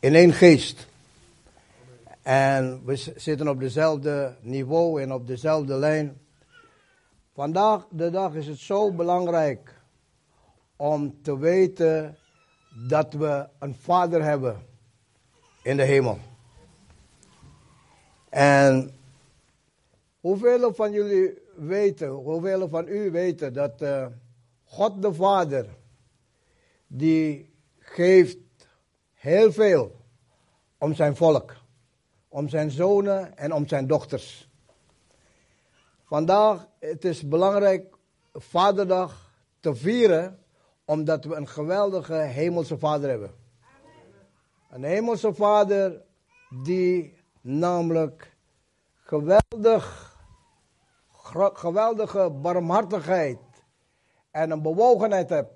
[0.00, 0.86] in één geest.
[2.22, 6.20] En we zitten op dezelfde niveau en op dezelfde lijn.
[7.34, 9.74] Vandaag de dag is het zo belangrijk
[10.76, 12.16] om te weten
[12.88, 14.66] dat we een vader hebben
[15.62, 16.18] in de hemel.
[18.28, 18.90] En
[20.20, 24.06] hoeveel van jullie weten, hoeveel van u weten dat uh,
[24.64, 25.66] God de Vader,
[26.86, 28.36] die geeft
[29.20, 29.96] heel veel
[30.78, 31.56] om zijn volk,
[32.28, 34.48] om zijn zonen en om zijn dochters.
[36.04, 37.96] Vandaag het is belangrijk
[38.32, 40.38] Vaderdag te vieren,
[40.84, 43.34] omdat we een geweldige hemelse Vader hebben.
[44.70, 46.02] Een hemelse Vader
[46.64, 48.36] die namelijk
[48.94, 50.16] geweldig,
[51.52, 53.38] geweldige barmhartigheid
[54.30, 55.48] en een bewogenheid heeft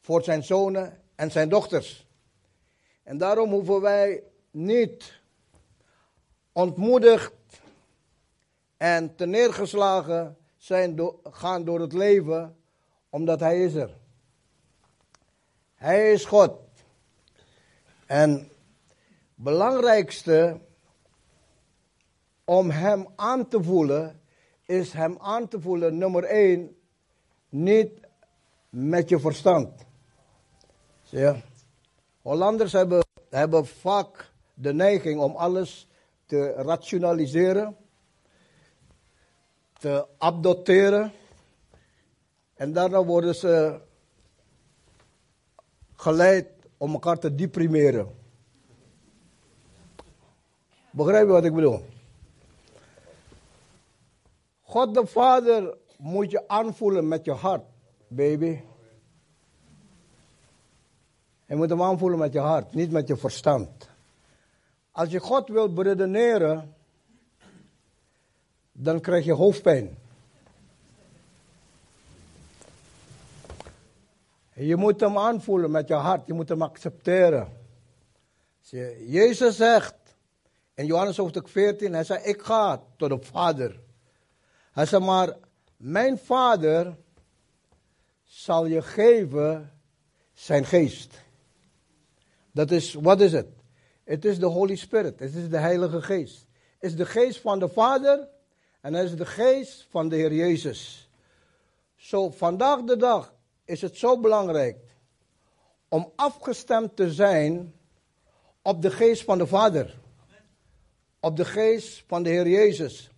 [0.00, 2.07] voor zijn zonen en zijn dochters.
[3.08, 5.20] En daarom hoeven wij niet
[6.52, 7.32] ontmoedigd
[8.76, 12.56] en neergeslagen zijn do gaan door het leven,
[13.10, 13.96] omdat Hij is er.
[15.74, 16.60] Hij is God.
[18.06, 18.50] En
[19.34, 20.60] belangrijkste
[22.44, 24.20] om Hem aan te voelen,
[24.64, 26.76] is Hem aan te voelen, nummer één,
[27.48, 28.00] niet
[28.68, 29.86] met je verstand.
[31.02, 31.47] Zie je?
[32.28, 35.88] Hollanders hebben, hebben vaak de neiging om alles
[36.26, 37.76] te rationaliseren,
[39.78, 41.12] te adopteren.
[42.54, 43.80] En daarna worden ze
[45.94, 48.14] geleid om elkaar te deprimeren.
[50.90, 51.84] Begrijp je wat ik bedoel?
[54.62, 57.64] God de Vader moet je aanvoelen met je hart,
[58.08, 58.60] baby.
[61.48, 63.88] Je moet hem aanvoelen met je hart, niet met je verstand.
[64.92, 66.74] Als je God wilt beredeneren,
[68.72, 69.98] dan krijg je hoofdpijn.
[74.54, 77.52] Je moet hem aanvoelen met je hart, je moet hem accepteren.
[79.06, 79.94] Jezus zegt
[80.74, 83.80] in Johannes hoofdstuk 14, hij zei, ik ga tot de Vader.
[84.72, 85.36] Hij zei, maar
[85.76, 86.96] mijn Vader
[88.22, 89.72] zal je geven
[90.32, 91.26] zijn geest.
[92.58, 93.46] Dat is, wat is het?
[94.04, 96.46] Het is de Holy Spirit, het is de Heilige Geest.
[96.78, 98.28] Het is de geest van de Vader
[98.80, 101.10] en het is de geest van de Heer Jezus.
[101.96, 104.76] Zo, vandaag de dag is het zo belangrijk
[105.88, 107.74] om afgestemd te zijn
[108.62, 109.98] op de geest van de Vader.
[111.20, 113.10] Op de geest van de Heer Jezus.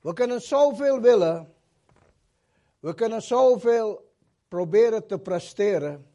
[0.00, 1.54] We kunnen zoveel willen.
[2.80, 4.12] We kunnen zoveel
[4.48, 6.12] proberen te presteren.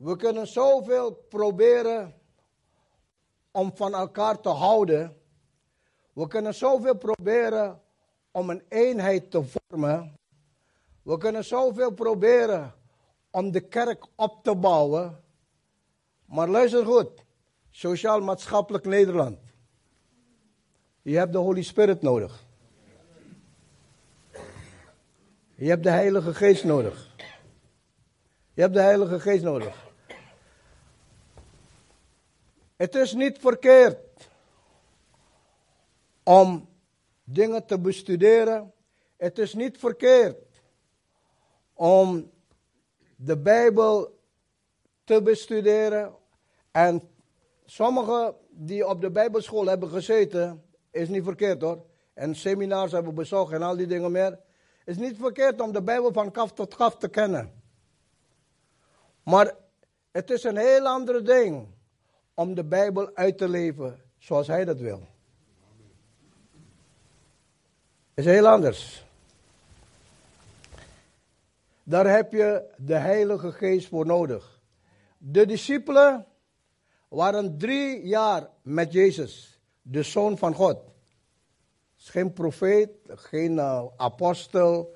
[0.00, 2.14] We kunnen zoveel proberen
[3.50, 5.16] om van elkaar te houden.
[6.12, 7.80] We kunnen zoveel proberen
[8.30, 10.14] om een eenheid te vormen.
[11.02, 12.74] We kunnen zoveel proberen
[13.30, 15.20] om de kerk op te bouwen.
[16.24, 17.24] Maar luister goed,
[17.70, 19.38] sociaal-maatschappelijk Nederland.
[21.02, 22.44] Je hebt de Holy Spirit nodig.
[25.54, 27.08] Je hebt de Heilige Geest nodig.
[28.52, 29.88] Je hebt de Heilige Geest nodig.
[32.80, 34.30] Het is niet verkeerd
[36.22, 36.68] om
[37.24, 38.72] dingen te bestuderen.
[39.16, 40.62] Het is niet verkeerd
[41.74, 42.30] om
[43.16, 44.18] de Bijbel
[45.04, 46.14] te bestuderen.
[46.70, 47.10] En
[47.64, 51.84] sommigen die op de Bijbelschool hebben gezeten, is niet verkeerd hoor.
[52.14, 54.30] En seminars hebben bezocht en al die dingen meer.
[54.30, 54.40] Het
[54.84, 57.62] is niet verkeerd om de Bijbel van kaf tot kaf te kennen.
[59.22, 59.56] Maar
[60.10, 61.78] het is een heel ander ding
[62.40, 65.06] om de Bijbel uit te leven zoals hij dat wil.
[68.14, 69.04] Is heel anders.
[71.82, 74.60] Daar heb je de Heilige Geest voor nodig.
[75.18, 76.26] De discipelen
[77.08, 80.78] waren drie jaar met Jezus, de Zoon van God.
[81.96, 84.94] Geen profeet, geen uh, apostel,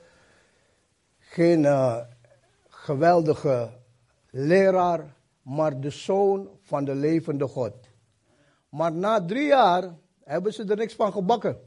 [1.18, 2.00] geen uh,
[2.68, 3.70] geweldige
[4.30, 7.74] leraar, maar de zoon van de levende God.
[8.68, 9.94] Maar na drie jaar
[10.24, 11.60] hebben ze er niks van gebakken.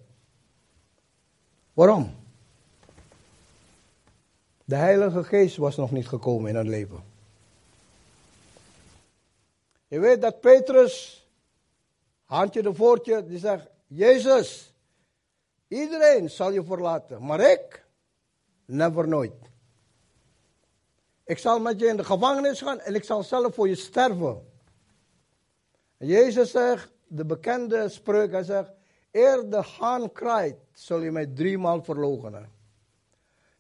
[1.74, 2.15] Waarom?
[4.65, 7.03] De Heilige Geest was nog niet gekomen in hun leven.
[9.88, 11.25] Je weet dat Petrus,
[12.25, 14.74] handje de voortje, die zegt: Jezus,
[15.68, 17.85] iedereen zal je verlaten, maar ik,
[18.65, 19.47] never nooit.
[21.27, 24.47] Ik zal met je in de gevangenis gaan en ik zal zelf voor je sterven.
[25.97, 28.71] En Jezus zegt, de bekende spreuk, hij zegt,
[29.12, 32.51] eer de haan kraait, zul je mij driemaal verloochenen.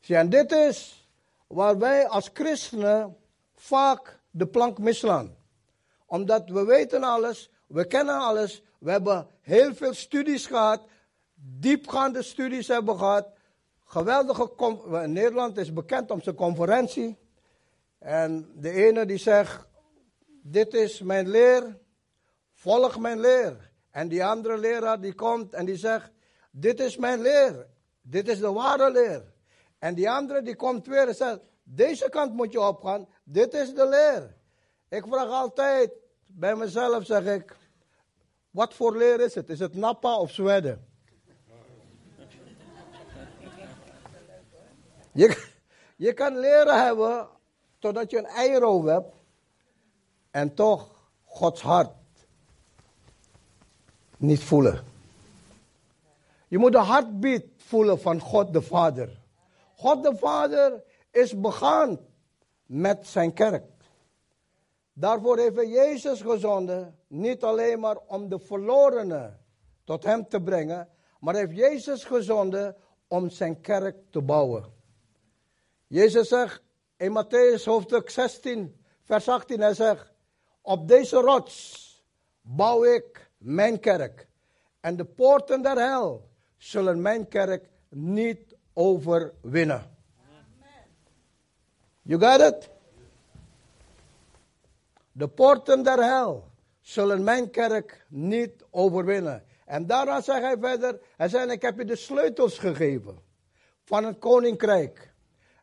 [0.07, 1.07] En dit is
[1.47, 3.17] waar wij als christenen
[3.55, 5.35] vaak de plank misslaan.
[6.05, 10.81] Omdat we weten alles, we kennen alles, we hebben heel veel studies gehad,
[11.35, 13.27] diepgaande studies hebben gehad.
[13.83, 14.51] Geweldige,
[15.05, 17.17] Nederland is bekend om zijn conferentie.
[17.99, 19.67] En de ene die zegt,
[20.41, 21.77] dit is mijn leer,
[22.53, 23.71] volg mijn leer.
[23.91, 26.11] En die andere leraar die komt en die zegt,
[26.51, 27.67] dit is mijn leer,
[28.01, 29.33] dit is de ware leer.
[29.79, 33.73] En die andere die komt weer en zegt, deze kant moet je opgaan, dit is
[33.73, 34.35] de leer.
[34.89, 35.91] Ik vraag altijd
[36.25, 37.55] bij mezelf, zeg ik,
[38.49, 39.49] wat voor leer is het?
[39.49, 40.87] Is het Napa of Zweden?
[45.11, 45.47] Je,
[45.95, 47.36] je kan leren hebben
[47.79, 49.13] totdat je een eieroof hebt
[50.31, 50.95] en toch
[51.25, 51.91] Gods hart
[54.17, 54.83] niet voelen.
[56.47, 59.19] Je moet de hartbeat voelen van God de Vader.
[59.75, 61.99] God de Vader is begaan
[62.65, 63.65] met zijn kerk.
[64.93, 69.39] Daarvoor heeft hij Jezus gezonden, niet alleen maar om de verlorenen
[69.83, 70.89] tot hem te brengen,
[71.19, 72.75] maar heeft Jezus gezonden
[73.07, 74.65] om zijn kerk te bouwen.
[75.87, 76.61] Jezus zegt
[76.97, 80.11] in Matthäus hoofdstuk 16, vers 18, hij zegt,
[80.61, 81.85] op deze rots
[82.41, 84.27] bouw ik mijn kerk.
[84.79, 89.95] En de poorten der hel zullen mijn kerk niet overwinnen.
[92.01, 92.69] You got it?
[95.11, 96.51] De poorten der hel
[96.81, 99.43] zullen mijn kerk niet overwinnen.
[99.65, 103.19] En daarna zegt hij verder, hij zei, ik heb je de sleutels gegeven
[103.83, 105.06] van het koninkrijk.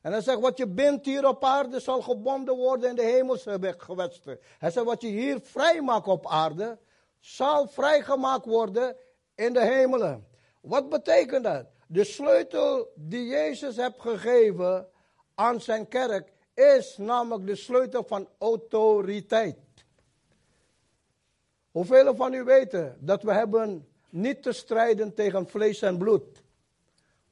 [0.04, 3.74] En hij zegt, wat je bindt hier op aarde zal gebonden worden in de hemelse
[3.78, 4.38] gewesten.
[4.58, 6.78] Hij zegt, wat je hier vrij maakt op aarde,
[7.20, 8.96] zal vrijgemaakt worden
[9.34, 10.26] in de hemelen.
[10.60, 11.66] Wat betekent dat?
[11.86, 14.88] De sleutel die Jezus heeft gegeven
[15.34, 19.56] aan zijn kerk is namelijk de sleutel van autoriteit.
[21.70, 26.42] Hoeveel van u weten dat we hebben niet te strijden tegen vlees en bloed,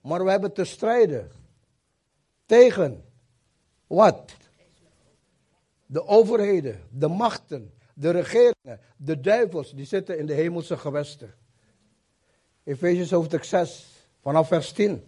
[0.01, 1.42] maar we hebben te strijden
[2.53, 3.05] tegen
[3.87, 4.33] wat?
[5.87, 11.35] De overheden, de machten, de regeringen, de duivels, die zitten in de hemelse gewesten.
[12.65, 13.87] Efesiërs hoofdstuk 6,
[14.21, 15.05] vanaf vers 10.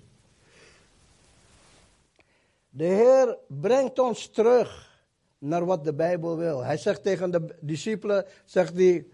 [2.70, 5.00] De Heer brengt ons terug
[5.38, 6.64] naar wat de Bijbel wil.
[6.64, 9.06] Hij zegt tegen de discipelen, zegt hij,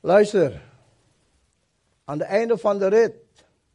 [0.00, 0.62] luister,
[2.04, 3.14] aan het einde van de rit,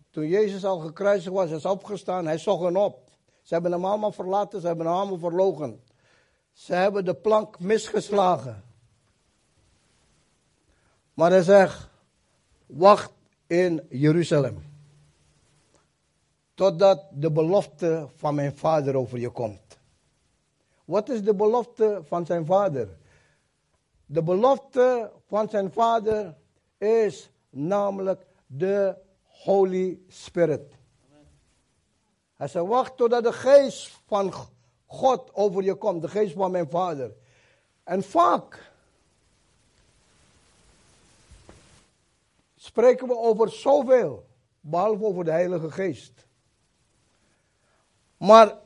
[0.09, 3.09] toen Jezus al gekruisigd was, is opgestaan, hij zocht hen op.
[3.51, 5.83] Ze hebben hem allemaal verlaten, ze hebben hem allemaal verlogen.
[6.51, 8.63] Ze hebben de plank misgeslagen.
[11.13, 11.89] Maar hij zegt,
[12.65, 13.11] wacht
[13.47, 14.63] in Jeruzalem.
[16.53, 19.79] Totdat de belofte van mijn vader over je komt.
[20.85, 22.97] Wat is de belofte van zijn vader?
[24.05, 26.35] De belofte van zijn vader
[26.77, 30.79] is namelijk de Holy Spirit.
[32.41, 34.33] Hij zei, wacht totdat de geest van
[34.85, 37.13] God over je komt, de geest van mijn vader.
[37.83, 38.71] En vaak
[42.55, 44.25] spreken we over zoveel,
[44.59, 46.25] behalve over de Heilige Geest.
[48.17, 48.57] Maar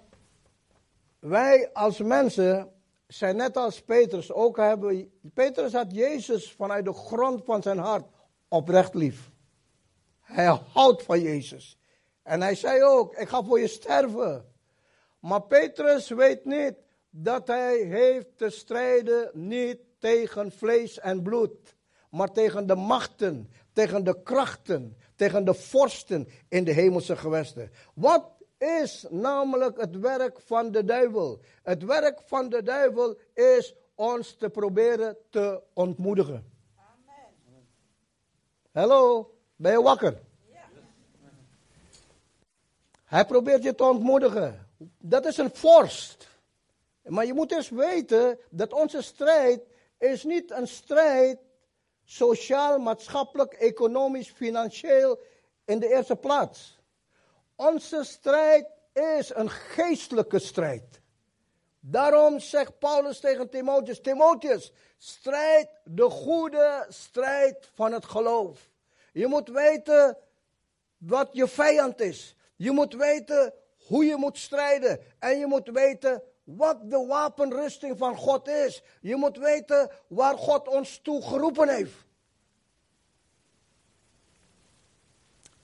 [1.20, 2.72] wij als mensen
[3.08, 5.12] zijn net als Petrus ook hebben.
[5.34, 8.06] Petrus had Jezus vanuit de grond van zijn hart
[8.48, 9.32] oprecht lief.
[10.22, 11.80] Hij houdt van Jezus.
[12.26, 14.46] En hij zei ook, ik ga voor je sterven.
[15.20, 16.74] Maar Petrus weet niet
[17.10, 21.76] dat hij heeft te strijden niet tegen vlees en bloed,
[22.10, 27.72] maar tegen de machten, tegen de krachten, tegen de vorsten in de hemelse gewesten.
[27.94, 31.42] Wat is namelijk het werk van de duivel?
[31.64, 36.52] Het werk van de duivel is ons te proberen te ontmoedigen.
[36.76, 37.68] Amen.
[38.72, 40.22] Hallo, ben je wakker?
[43.06, 44.70] Hij probeert je te ontmoedigen.
[44.98, 46.28] Dat is een vorst.
[47.04, 49.62] Maar je moet eens weten dat onze strijd
[49.98, 51.40] is niet een strijd
[52.04, 55.20] sociaal, maatschappelijk, economisch, financieel
[55.66, 56.80] in de eerste plaats.
[57.56, 61.02] Onze strijd is een geestelijke strijd.
[61.80, 68.70] Daarom zegt Paulus tegen Timotheus: Timotheus, strijd de goede strijd van het geloof.
[69.12, 70.18] Je moet weten
[70.98, 72.36] wat je vijand is.
[72.56, 73.54] Je moet weten
[73.88, 75.00] hoe je moet strijden.
[75.20, 78.84] En je moet weten wat de wapenrusting van God is.
[79.02, 81.94] Je moet weten waar God ons toe geroepen heeft.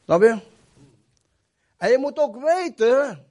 [0.04, 0.40] Snap je?
[1.78, 3.28] En je moet ook weten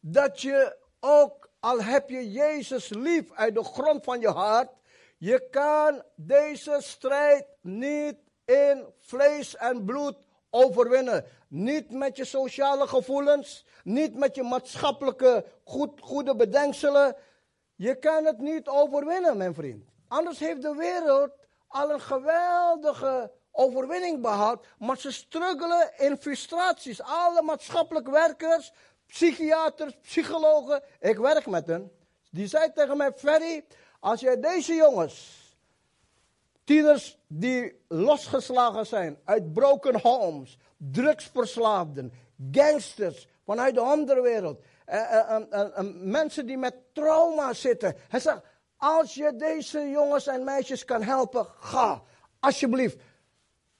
[0.00, 4.70] dat je ook, al heb je Jezus lief uit de grond van je hart,
[5.16, 10.16] je kan deze strijd niet in vlees en bloed
[10.50, 11.24] overwinnen.
[11.54, 17.16] Niet met je sociale gevoelens, niet met je maatschappelijke goed, goede bedenkselen.
[17.74, 19.88] Je kan het niet overwinnen, mijn vriend.
[20.08, 21.30] Anders heeft de wereld
[21.68, 27.02] al een geweldige overwinning behaald, maar ze struggelen in frustraties.
[27.02, 28.72] Alle maatschappelijk werkers,
[29.06, 31.92] psychiaters, psychologen, ik werk met hen.
[32.30, 33.64] Die zei tegen mij, Ferry,
[34.00, 35.42] als jij deze jongens,
[36.64, 40.58] tieners die losgeslagen zijn uit broken homes,
[40.92, 42.12] drugsverslaafden,
[42.50, 47.96] gangsters vanuit de onderwereld, eh, eh, eh, mensen die met trauma zitten.
[48.08, 48.40] Hij zegt,
[48.76, 52.02] als je deze jongens en meisjes kan helpen, ga,
[52.40, 52.98] alsjeblieft.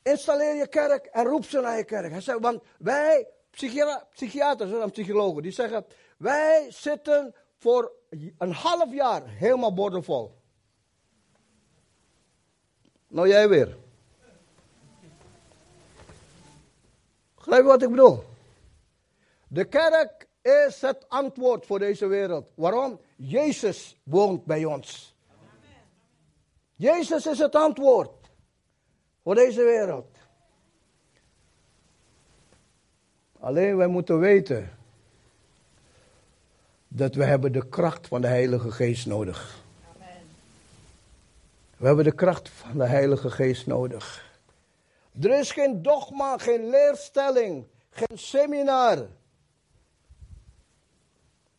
[0.03, 2.11] Installeer je kerk en roep ze naar je kerk.
[2.11, 3.29] Hij zegt, want wij,
[4.11, 5.85] psychiaters en psychologen, die zeggen,
[6.19, 7.93] wij zitten voor
[8.39, 10.35] een half jaar helemaal bordenvol.
[13.09, 13.77] Nou jij weer.
[17.45, 18.25] Begrijp je wat ik bedoel?
[19.49, 22.51] De kerk is het antwoord voor deze wereld.
[22.55, 23.01] Waarom?
[23.17, 25.15] Jezus woont bij ons.
[26.75, 28.31] Jezus is het antwoord
[29.23, 30.17] voor deze wereld.
[33.41, 34.71] Alleen wij moeten weten
[36.89, 39.63] dat we hebben de kracht van de Heilige Geest nodig.
[39.95, 40.23] Amen.
[41.77, 44.33] We hebben de kracht van de Heilige Geest nodig.
[45.21, 49.07] Er is geen dogma, geen leerstelling, geen seminar.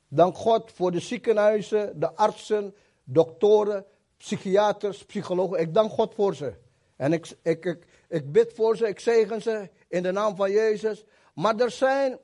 [0.07, 3.85] Dank God voor de ziekenhuizen, de artsen, doktoren,
[4.17, 5.59] psychiaters, psychologen.
[5.59, 6.53] Ik dank God voor ze.
[6.95, 10.51] En ik, ik, ik, ik bid voor ze, ik zegen ze in de naam van
[10.51, 11.03] Jezus.
[11.33, 12.19] Maar er zijn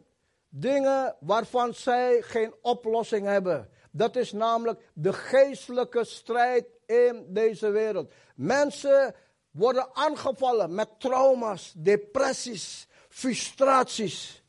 [0.50, 3.70] dingen waarvan zij geen oplossing hebben.
[3.92, 8.14] Dat is namelijk de geestelijke strijd in deze wereld.
[8.36, 9.16] Mensen
[9.52, 14.44] worden aangevallen met trauma's, depressies, frustraties.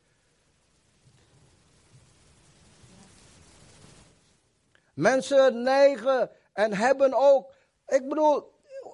[4.95, 7.53] Mensen neigen en hebben ook,
[7.87, 8.53] ik bedoel,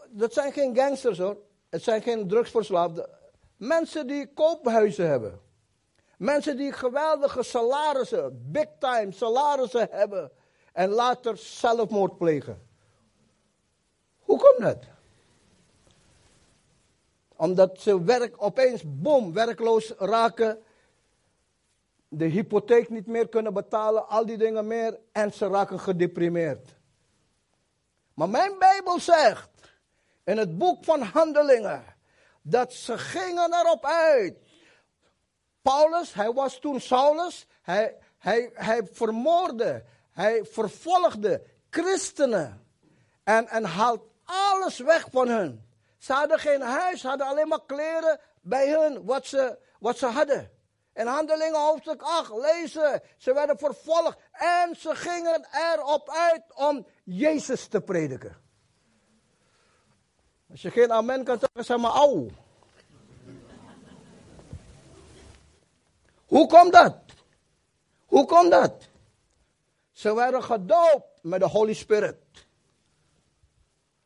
[0.08, 1.36] dat zijn geen gangsters hoor.
[1.68, 3.08] Het zijn geen drugsverslaafden.
[3.56, 5.40] Mensen die koophuizen hebben.
[6.16, 10.30] Mensen die geweldige salarissen, big time salarissen hebben.
[10.72, 12.68] En later zelfmoord plegen.
[14.18, 14.97] Hoe komt dat?
[17.38, 20.62] Omdat ze werk opeens, boom, werkloos raken.
[22.08, 24.98] De hypotheek niet meer kunnen betalen, al die dingen meer.
[25.12, 26.76] En ze raken gedeprimeerd.
[28.14, 29.50] Maar mijn Bijbel zegt
[30.24, 31.84] in het boek van Handelingen
[32.42, 34.38] dat ze gingen erop uit.
[35.62, 42.66] Paulus, hij was toen Saulus, hij, hij, hij vermoordde, hij vervolgde christenen
[43.24, 45.67] en, en haalt alles weg van hun.
[45.98, 50.50] Ze hadden geen huis, hadden alleen maar kleren bij hun, wat ze, wat ze hadden.
[50.94, 57.66] In Handelingen hoofdstuk 8 lezen, ze werden vervolgd en ze gingen erop uit om Jezus
[57.66, 58.36] te prediken.
[60.50, 62.30] Als je geen amen kan zeggen, zeg maar au.
[66.26, 66.96] Hoe komt dat?
[68.06, 68.88] Hoe komt dat?
[69.92, 72.16] Ze werden gedoopt met de Holy Spirit.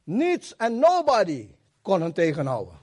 [0.05, 2.81] Niets en nobody kon hen tegenhouden.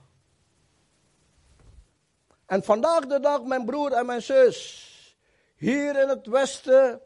[2.46, 4.88] En vandaag de dag, mijn broer en mijn zus,
[5.56, 7.02] hier in het Westen,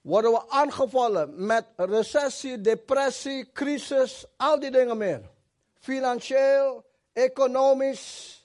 [0.00, 5.30] worden we aangevallen met recessie, depressie, crisis, al die dingen meer.
[5.78, 8.36] Financieel, economisch,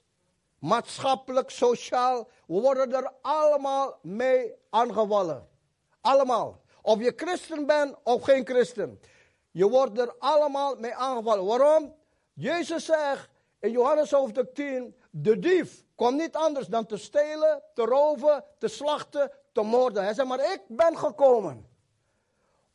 [0.60, 2.28] maatschappelijk, sociaal.
[2.46, 5.48] We worden er allemaal mee aangevallen.
[6.02, 6.62] Allemaal.
[6.82, 9.00] Of je christen bent of geen christen.
[9.52, 11.46] Je wordt er allemaal mee aangevallen.
[11.46, 11.96] Waarom?
[12.34, 13.30] Jezus zegt
[13.60, 18.68] in Johannes hoofdstuk 10, de dief komt niet anders dan te stelen, te roven, te
[18.68, 20.04] slachten, te moorden.
[20.04, 21.70] Hij zegt, maar ik ben gekomen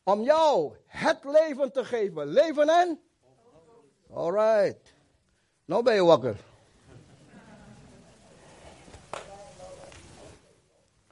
[0.03, 2.27] om jou het leven te geven.
[2.27, 3.01] Leven en?
[4.13, 4.93] Alright.
[5.65, 6.35] Nou ben je wakker.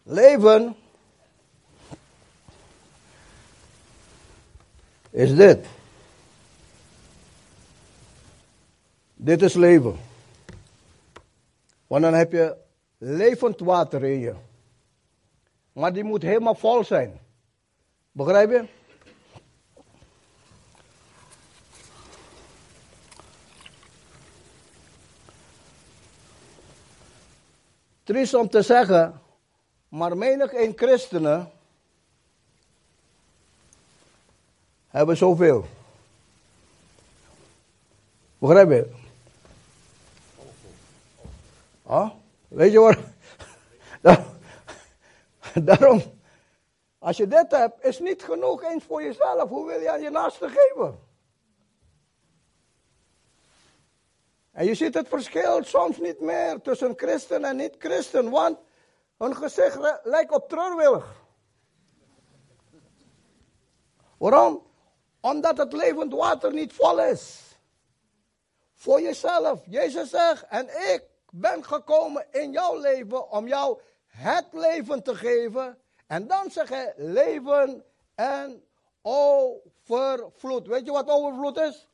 [0.03, 0.75] Leven
[5.15, 5.65] is dit.
[9.13, 9.95] Dit is leven.
[11.87, 12.55] Want dan heb je
[12.97, 14.33] levend water in je.
[15.73, 17.19] Maar die moet helemaal vol zijn.
[18.11, 18.67] Begrijp je?
[28.03, 29.21] Triest om te zeggen,
[29.87, 31.51] maar menig een christenen
[34.95, 35.65] hebben zoveel.
[38.37, 38.91] Begrijp je?
[41.83, 42.11] Ah,
[42.47, 42.97] weet je wat?
[45.63, 46.01] Daarom,
[46.99, 49.49] als je dit hebt, is niet genoeg eens voor jezelf.
[49.49, 50.99] Hoe wil je aan je naaste geven?
[54.51, 58.57] En je ziet het verschil soms niet meer tussen christen en niet-christen, want
[59.17, 61.23] hun gezicht lijkt op treurwillig.
[64.17, 64.61] Waarom?
[65.31, 67.41] Omdat het levend water niet vol is.
[68.73, 69.61] Voor jezelf.
[69.65, 75.77] Jezus zegt, en ik ben gekomen in jouw leven om jou het leven te geven.
[76.07, 77.83] En dan zeg hij leven
[78.15, 78.63] en
[79.01, 80.67] overvloed.
[80.67, 81.87] Weet je wat overvloed is?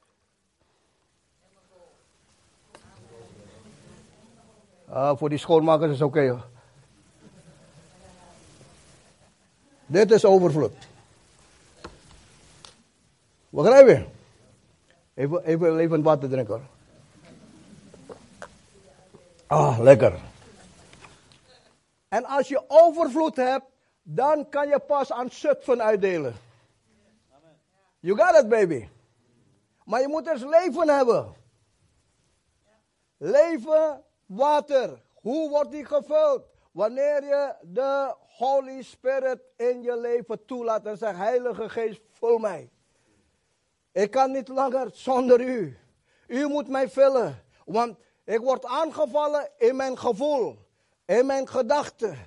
[4.90, 6.20] Ah, voor die schoonmakers is het oké.
[6.20, 6.44] Okay,
[9.86, 10.90] Dit is overvloed.
[13.52, 14.06] Begrijp je?
[15.14, 16.68] Even, even, even water drinken.
[19.48, 20.20] Ah, lekker.
[22.08, 23.66] En als je overvloed hebt,
[24.04, 26.36] dan kan je pas aan Zutphen uitdelen.
[28.00, 28.88] You got it, baby.
[29.86, 31.34] Maar je moet eens leven hebben.
[33.18, 35.02] Leven, water.
[35.14, 36.44] Hoe wordt die gevuld?
[36.72, 42.70] Wanneer je de Holy Spirit in je leven toelaat en zegt, Heilige Geest, vul mij.
[43.92, 45.78] Ik kan niet langer zonder u.
[46.28, 47.44] U moet mij vullen.
[47.66, 50.58] Want ik word aangevallen in mijn gevoel,
[51.06, 52.18] in mijn gedachten,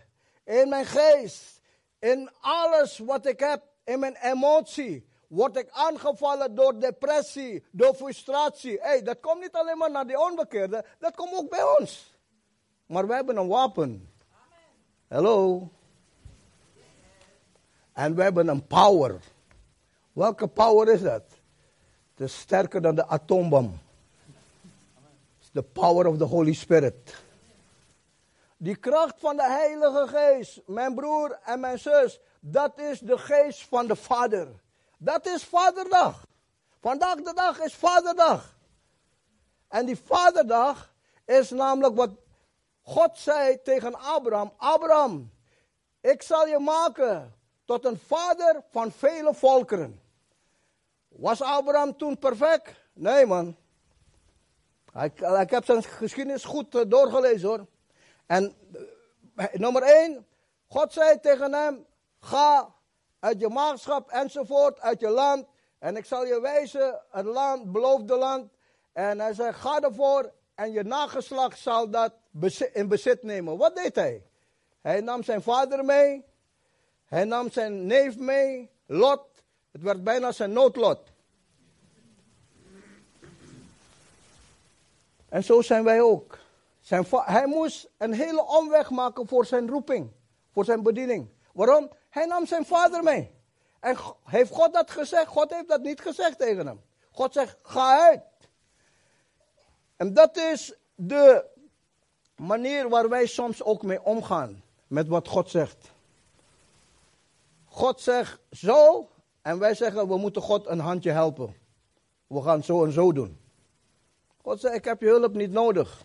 [0.45, 1.61] in mijn geest,
[1.99, 5.09] in alles wat ik heb, in mijn emotie.
[5.29, 8.79] Word ik aangevallen door depressie, door frustratie.
[8.81, 12.15] hey, dat komt niet alleen maar naar die onbekeerde, dat komt ook bij ons.
[12.87, 14.13] Maar wij hebben een wapen.
[15.09, 15.69] Hallo.
[17.93, 19.21] En we hebben een power.
[20.13, 21.23] Welke power is dat?
[22.15, 23.79] Het is sterker dan de atoombom.
[25.53, 27.15] The power of the Holy Spirit.
[28.57, 33.69] Die kracht van de Heilige Geest, mijn broer en mijn zus, dat is de geest
[33.69, 34.49] van de Vader.
[34.99, 36.27] Dat is Vaderdag.
[36.81, 38.57] Vandaag de dag is Vaderdag.
[39.69, 42.11] En die Vaderdag is namelijk wat
[42.83, 45.31] God zei tegen Abraham: Abraham,
[46.01, 50.03] ik zal je maken tot een vader van vele volkeren.
[51.17, 52.73] Was Abraham toen perfect?
[52.93, 53.57] Nee, man.
[55.03, 57.67] Ik, ik heb zijn geschiedenis goed eh, doorgelezen hoor.
[58.27, 58.55] En
[59.37, 60.27] eh, nummer 1,
[60.69, 61.87] God zei tegen hem:
[62.21, 62.75] Ga
[63.19, 65.47] uit je maagschap enzovoort, uit je land.
[65.79, 68.53] En ik zal je wijzen, het land, beloofde land.
[68.93, 72.13] En hij zei: Ga ervoor en je nageslacht zal dat
[72.73, 73.57] in bezit nemen.
[73.57, 74.27] Wat deed hij?
[74.81, 76.25] Hij nam zijn vader mee.
[77.05, 78.71] Hij nam zijn neef mee.
[78.87, 79.34] Lot.
[79.75, 80.99] Het werd bijna zijn noodlot.
[85.29, 86.39] En zo zijn wij ook.
[86.81, 90.11] Zijn hij moest een hele omweg maken voor zijn roeping,
[90.53, 91.29] voor zijn bediening.
[91.53, 91.91] Waarom?
[92.11, 93.31] Hij nam zijn vader mee.
[93.81, 95.27] En heeft God dat gezegd?
[95.27, 96.83] God heeft dat niet gezegd tegen hem.
[97.11, 98.23] God zegt, ga uit.
[99.97, 101.45] En dat is de
[102.37, 104.63] manier waar wij soms ook mee omgaan.
[104.87, 105.91] Met wat God zegt.
[107.65, 109.09] God zegt zo.
[109.45, 111.55] En wij zeggen, we moeten God een handje helpen.
[112.27, 113.39] We gaan zo en zo doen.
[114.43, 116.05] God zei, ik heb je hulp niet nodig.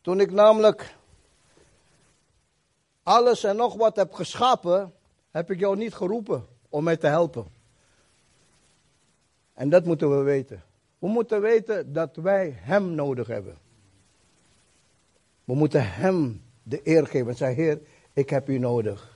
[0.00, 0.94] Toen ik namelijk
[3.02, 4.94] alles en nog wat heb geschapen,
[5.30, 7.46] heb ik jou niet geroepen om mij te helpen.
[9.54, 10.62] En dat moeten we weten.
[10.98, 13.58] We moeten weten dat wij Hem nodig hebben.
[15.44, 17.80] We moeten Hem de eer geven en zeggen, Heer,
[18.12, 19.15] ik heb u nodig.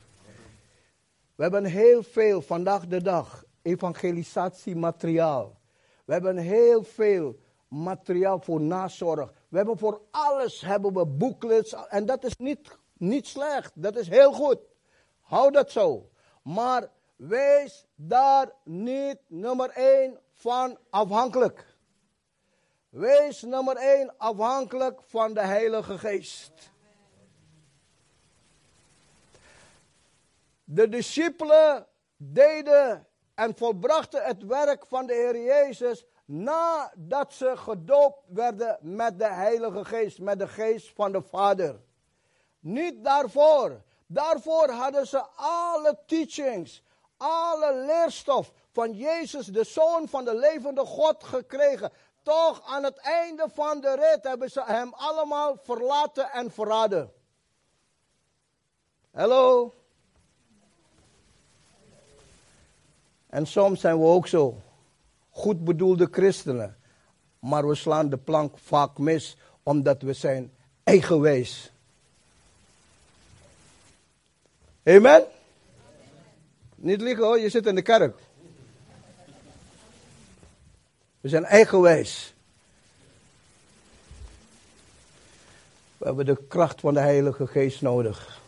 [1.40, 5.58] We hebben heel veel vandaag de dag evangelisatiemateriaal.
[6.04, 9.32] We hebben heel veel materiaal voor nazorg.
[9.48, 11.74] We hebben voor alles hebben we booklets.
[11.88, 13.72] En dat is niet, niet slecht.
[13.74, 14.58] Dat is heel goed.
[15.20, 16.08] Hou dat zo.
[16.42, 21.76] Maar wees daar niet nummer één van afhankelijk.
[22.88, 26.69] Wees nummer één afhankelijk van de Heilige Geest.
[30.72, 38.78] De discipelen deden en volbrachten het werk van de Heer Jezus nadat ze gedoopt werden
[38.80, 41.80] met de Heilige Geest, met de Geest van de Vader.
[42.60, 43.82] Niet daarvoor.
[44.06, 46.82] Daarvoor hadden ze alle teachings,
[47.16, 51.92] alle leerstof van Jezus, de Zoon van de levende God, gekregen.
[52.22, 57.12] Toch aan het einde van de rit hebben ze hem allemaal verlaten en verraden.
[59.10, 59.74] Hallo?
[63.30, 64.62] En soms zijn we ook zo.
[65.30, 66.76] Goed bedoelde christenen.
[67.38, 70.52] Maar we slaan de plank vaak mis omdat we zijn
[70.84, 71.72] eigenwijs.
[74.84, 75.24] Amen?
[76.74, 78.18] Niet liegen hoor, je zit in de kerk.
[81.20, 82.34] We zijn eigenwijs.
[85.96, 88.39] We hebben de kracht van de Heilige Geest nodig.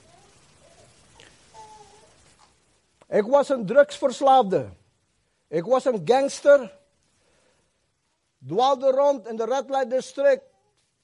[3.12, 4.68] Ik was een drugsverslaafde.
[5.48, 6.78] Ik was een gangster.
[8.46, 10.44] Dwaalde rond in de Red Light District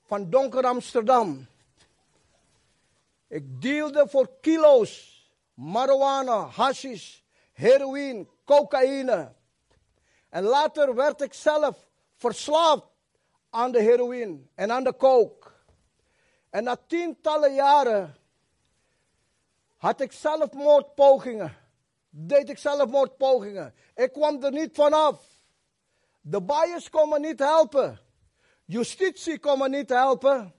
[0.04, 1.46] van donker Amsterdam.
[3.26, 5.22] Ik dealde voor kilo's
[5.54, 7.20] marijuana, hashish,
[7.52, 9.32] heroïne, cocaïne.
[10.28, 11.76] En later werd ik zelf
[12.14, 12.84] verslaafd
[13.50, 15.48] aan de heroïne en aan de coke.
[16.50, 18.16] En na tientallen jaren
[19.76, 21.66] had ik zelfmoordpogingen.
[22.20, 23.74] Deed ik zelfmoordpogingen.
[23.94, 25.20] Ik kwam er niet vanaf.
[26.20, 28.00] De bias kon me niet helpen.
[28.64, 30.54] Justitie kon me niet helpen.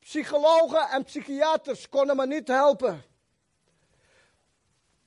[0.00, 3.04] Psychologen en psychiaters konden me niet helpen.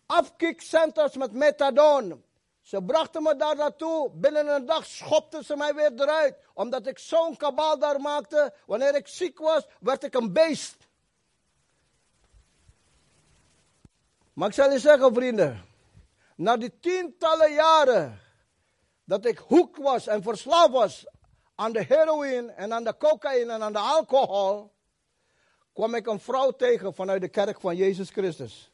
[0.06, 2.24] Afkikcenters met methadon.
[2.62, 4.12] Ze brachten me daar naartoe.
[4.14, 6.38] Binnen een dag schopten ze mij weer eruit.
[6.54, 8.54] Omdat ik zo'n kabaal daar maakte.
[8.66, 10.85] Wanneer ik ziek was, werd ik een beest.
[14.36, 15.66] Maar ik zal je zeggen, vrienden.
[16.36, 18.20] Na die tientallen jaren
[19.04, 21.06] dat ik hoek was en verslaafd was
[21.56, 24.72] aan de heroïne en aan de cocaïne en aan de alcohol,
[25.74, 28.72] kwam ik een vrouw tegen vanuit de kerk van Jezus Christus.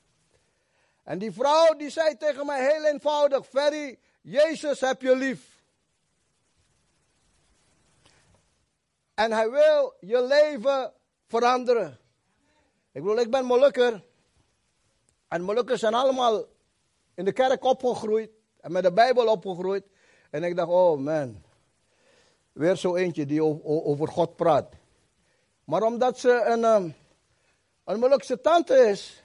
[1.03, 5.63] En die vrouw die zei tegen mij heel eenvoudig, Ferry, Jezus heb je lief.
[9.13, 10.93] En hij wil je leven
[11.27, 11.99] veranderen.
[12.91, 14.03] Ik bedoel, ik ben Molukker.
[15.31, 16.45] En Molukkers zijn allemaal
[17.13, 18.29] in de kerk opgegroeid.
[18.59, 19.83] En met de Bijbel opgegroeid.
[20.29, 21.43] En ik dacht, oh man.
[22.51, 24.73] Weer zo eentje die over God praat.
[25.63, 26.89] Maar omdat ze een, ehm,
[27.83, 29.23] een Molukse tante is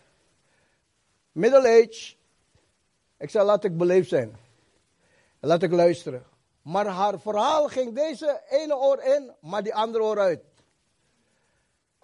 [1.32, 2.14] middle age.
[3.18, 4.36] Ik zei, laat ik beleefd zijn.
[5.40, 6.24] Laat ik luisteren.
[6.62, 10.44] Maar haar verhaal ging deze ene oor in, maar die andere oor uit.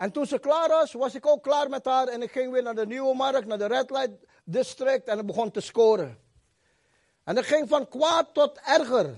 [0.02, 2.08] En toen ze klaar was, was ik ook klaar met haar.
[2.08, 4.10] En ik ging weer naar de Nieuwe Markt, naar de Red Light
[4.44, 5.08] District.
[5.08, 6.18] En ik begon te scoren.
[7.24, 9.14] En ik ging van kwaad tot erger.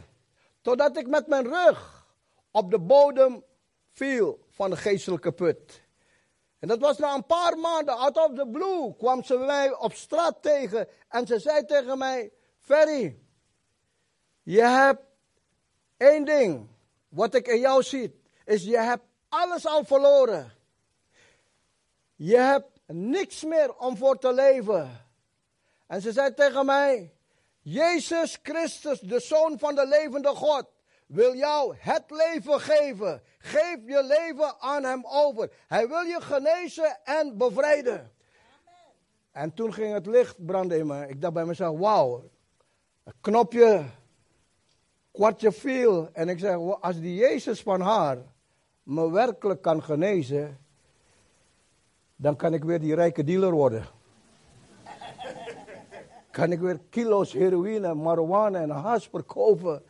[0.62, 2.06] Totdat ik met mijn rug
[2.50, 3.44] op de bodem
[3.92, 5.82] viel van de geestelijke put.
[6.58, 9.92] En dat was na een paar maanden, out of the blue, kwam ze mij op
[9.92, 10.88] straat tegen.
[11.08, 13.18] En ze zei tegen mij, Ferry,
[14.42, 15.02] je hebt
[15.96, 16.68] één ding,
[17.08, 20.62] wat ik in jou zie, is je hebt alles al verloren.
[22.14, 24.90] Je hebt niks meer om voor te leven.
[25.86, 27.12] En ze zei tegen mij,
[27.60, 30.66] Jezus Christus, de Zoon van de levende God,
[31.06, 33.22] wil jou het leven geven.
[33.38, 35.50] Geef je leven aan hem over.
[35.66, 37.94] Hij wil je genezen en bevrijden.
[37.94, 38.12] Amen.
[39.32, 41.08] En toen ging het licht branden in me.
[41.08, 42.30] Ik dacht bij mezelf, wauw.
[43.04, 43.84] Een knopje,
[45.12, 46.08] kwartje viel.
[46.12, 48.18] En ik zeg, als die Jezus van haar
[48.82, 50.63] me werkelijk kan genezen,
[52.16, 53.84] dan kan ik weer die rijke dealer worden.
[56.30, 59.82] kan ik weer kilo's heroïne, marijuana en hash verkopen.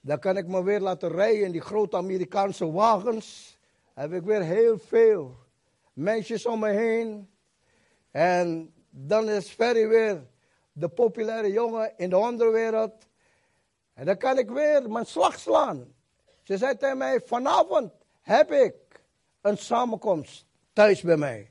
[0.00, 3.58] Dan kan ik me weer laten rijden in die grote Amerikaanse wagens.
[3.94, 5.36] Heb ik weer heel veel
[5.92, 7.30] meisjes om me heen.
[8.10, 10.26] En dan is Ferry weer
[10.72, 13.06] de populaire jongen in de onderwereld.
[13.94, 15.94] En dan kan ik weer mijn slag slaan.
[16.42, 18.74] Ze zei tegen mij, vanavond heb ik
[19.40, 21.50] een samenkomst thuis bij mij.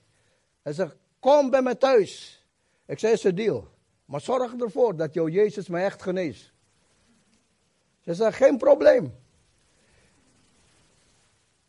[0.61, 2.43] Hij zegt, kom bij me thuis.
[2.85, 3.67] Ik zei, is een deal.
[4.05, 6.53] Maar zorg ervoor dat jouw Jezus mij echt geneest.
[8.01, 9.15] Ze zei, geen probleem.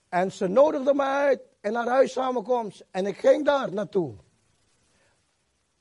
[0.08, 2.84] En ze nodigde me uit en naar huissamenkomst.
[2.90, 4.14] En ik ging daar naartoe.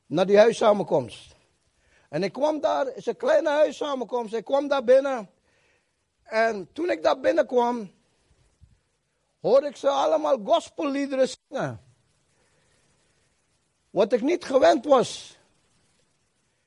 [0.06, 1.36] Naar die huissamenkomst.
[2.10, 4.34] En ik kwam daar, het is een kleine huissamenkomst.
[4.34, 5.30] Ik kwam daar binnen.
[6.24, 7.92] En toen ik daar binnenkwam,
[9.44, 11.82] hoorde ik ze allemaal gospelliederen zingen.
[13.90, 15.38] Wat ik niet gewend was.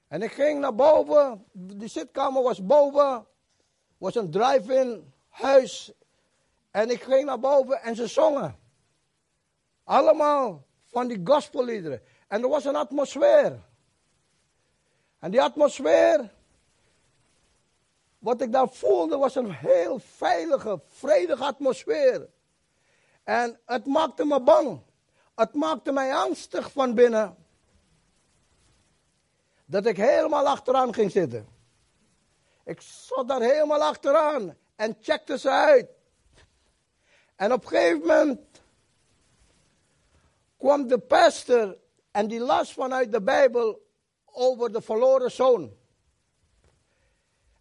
[0.08, 3.26] En ik ging naar boven, de zitkamer was boven
[3.98, 5.92] was een drive-in huis.
[6.70, 8.58] En ik ging naar boven en ze zongen.
[9.84, 12.02] Allemaal van die gospelliederen.
[12.28, 13.60] En er was een atmosfeer.
[15.18, 16.30] En die atmosfeer,
[18.18, 22.28] wat ik daar voelde, was een heel veilige, vredige atmosfeer.
[23.26, 24.80] En het maakte me bang.
[25.34, 27.36] Het maakte mij angstig van binnen.
[29.64, 31.48] Dat ik helemaal achteraan ging zitten.
[32.64, 35.88] Ik zat daar helemaal achteraan en checkte ze uit.
[37.36, 38.62] En op een gegeven moment
[40.56, 41.78] kwam de pastor
[42.10, 43.86] en die las vanuit de Bijbel
[44.24, 45.76] over de verloren zoon.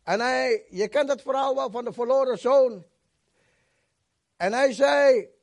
[0.04, 2.86] En hij, je kent het verhaal wel van de verloren zoon.
[4.38, 5.34] En hij zei,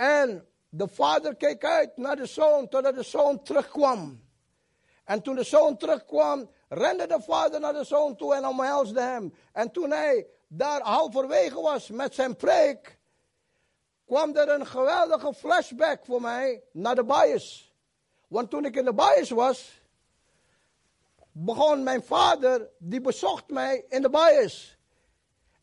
[0.00, 4.28] en de vader keek uit naar de zoon totdat de zoon terugkwam.
[5.04, 9.34] En toen de zoon terugkwam, rende de vader naar de zoon toe en omhelsde hem.
[9.52, 12.98] En toen hij daar halverwege was met zijn preek,
[14.06, 17.74] kwam er een geweldige flashback voor mij naar de bias.
[18.28, 19.82] Want toen ik in de bias was,
[21.32, 24.78] begon mijn vader, die bezocht mij in de bias.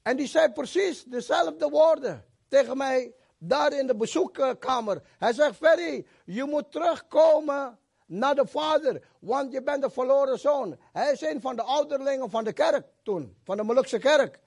[0.02, 5.02] En die zei precies dezelfde woorden tegen mij daar in de bezoekkamer.
[5.18, 10.78] Hij zegt, Ferry, je moet terugkomen naar de vader, want je bent de verloren zoon.
[10.94, 14.40] Hij is een van de ouderlingen van de kerk toen, van de Molukse kerk.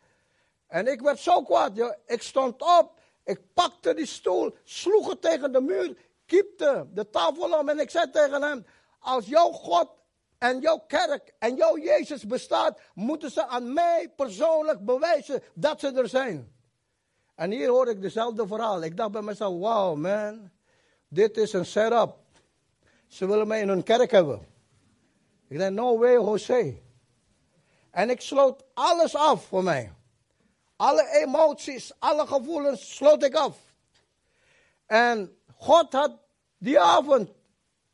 [0.67, 2.93] En ik werd zo kwaad, ik stond op,
[3.25, 7.91] ik pakte die stoel, sloeg het tegen de muur, kiepte de tafel om en ik
[7.91, 8.67] zei tegen hem,
[8.99, 9.89] als jouw God
[10.39, 15.93] en jouw kerk en jouw Jezus bestaat, moeten ze aan mij persoonlijk bewijzen dat ze
[15.93, 16.60] er zijn.
[17.41, 18.83] En hier hoor ik dezelfde verhaal.
[18.83, 20.51] Ik dacht bij mezelf, wow man,
[21.09, 22.17] dit is een setup.
[23.09, 24.47] Ze willen mij in hun kerk hebben.
[25.49, 26.79] Ik dacht, no way Jose.
[27.91, 29.93] En ik sloot alles af voor mij.
[30.77, 33.57] Alle emoties, alle gevoelens sloot ik af.
[34.87, 36.13] En God had
[36.59, 37.31] die avond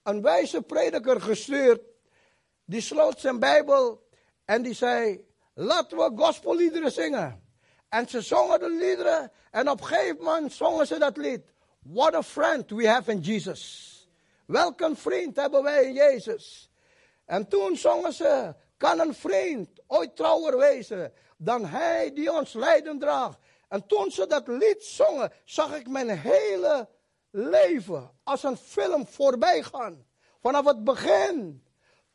[0.02, 1.80] een wijze prediker gestuurd.
[2.64, 4.08] Die sloot zijn Bijbel
[4.44, 7.45] en die zei: Laten we gospelliederen zingen.
[7.96, 11.40] En ze zongen de liederen en op een gegeven moment zongen ze dat lied.
[11.82, 13.92] What a friend we have in Jesus.
[14.46, 16.70] Welk een vriend hebben wij in Jezus.
[17.24, 22.98] En toen zongen ze, kan een vriend ooit trouwer wezen dan hij die ons lijden
[22.98, 23.38] draagt.
[23.68, 26.88] En toen ze dat lied zongen, zag ik mijn hele
[27.30, 30.06] leven als een film voorbij gaan.
[30.42, 31.64] Vanaf het begin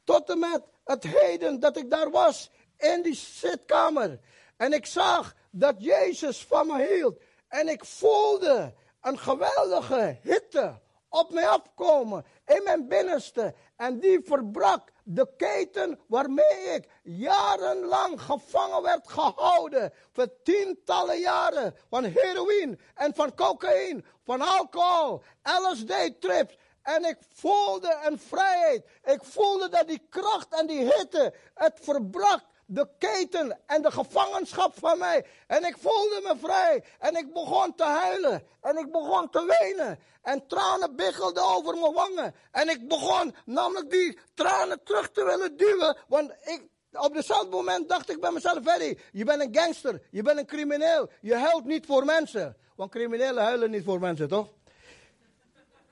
[0.04, 4.20] tot en met het heden dat ik daar was in die zitkamer.
[4.58, 7.20] En ik zag dat Jezus van me hield.
[7.48, 13.54] En ik voelde een geweldige hitte op mij afkomen in mijn binnenste.
[13.76, 19.94] En die verbrak de keten waarmee ik jarenlang gevangen werd gehouden.
[20.12, 26.58] Voor tientallen jaren van heroïne en van cocaïne, van alcohol, LSD-trips.
[26.82, 28.86] En ik voelde een vrijheid.
[29.04, 34.80] Ik voelde dat die kracht en die hitte het verbrak de keten en de gevangenschap
[34.80, 35.26] van mij.
[35.48, 36.84] En ik voelde me vrij.
[37.00, 38.44] En ik begon te huilen.
[38.62, 40.00] En ik begon te wenen.
[40.22, 42.36] En tranen biggelden over mijn wangen.
[42.52, 45.98] En ik begon namelijk die tranen terug te willen duwen.
[46.08, 50.02] Want ik, op dezelfde moment dacht ik bij mezelf, Ferry, je bent een gangster.
[50.12, 51.10] Je bent een crimineel.
[51.22, 52.58] Je huilt niet voor mensen.
[52.76, 54.48] Want criminelen huilen niet voor mensen, toch?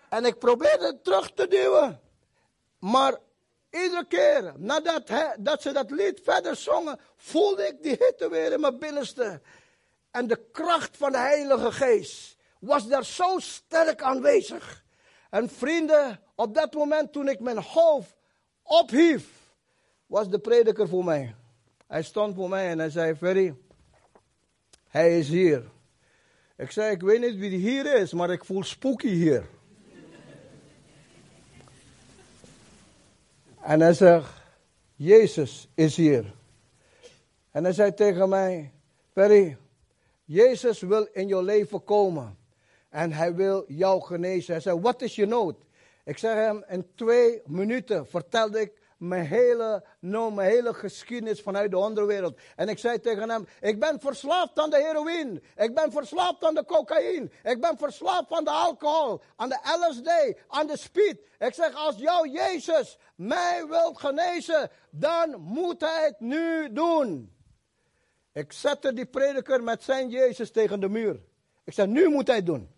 [0.09, 2.01] En ik probeerde het terug te duwen.
[2.79, 3.17] Maar
[3.69, 8.59] Iedere keer nadat dat ze dat lied verder zongen, voelde ik die hitte weer in
[8.59, 9.41] mijn binnenste.
[10.11, 14.83] En de kracht van de Heilige Geest was daar zo sterk aanwezig.
[15.29, 18.15] En vrienden, op dat moment toen ik mijn hoofd
[18.63, 19.27] ophief,
[20.05, 21.35] was de prediker voor mij.
[21.87, 23.55] Hij stond voor mij en hij zei, Ferry,
[24.87, 25.63] hij is hier.
[26.57, 29.45] Ik zei, ik weet niet wie hier is, maar ik voel spooky hier.
[33.61, 34.31] En hij zegt,
[34.95, 36.33] Jezus is hier.
[37.51, 38.71] En hij zei tegen mij,
[39.13, 39.57] Perry,
[40.25, 42.37] Jezus wil in jouw leven komen.
[42.89, 44.53] En hij wil jou genezen.
[44.53, 45.55] Hij zei, wat is je nood?
[46.03, 51.71] Ik zeg hem, in twee minuten vertelde ik mijn hele, nou, mijn hele geschiedenis vanuit
[51.71, 52.39] de onderwereld.
[52.55, 55.41] En ik zei tegen hem, ik ben verslaafd aan de heroïne.
[55.55, 57.29] Ik ben verslaafd aan de cocaïne.
[57.43, 61.19] Ik ben verslaafd aan de alcohol, aan de LSD, aan de speed.
[61.39, 67.33] Ik zeg, als jouw Jezus mij wilt genezen, dan moet hij het nu doen.
[68.33, 71.19] Ik zette die prediker met zijn Jezus tegen de muur.
[71.63, 72.69] Ik zei, nu moet hij het doen.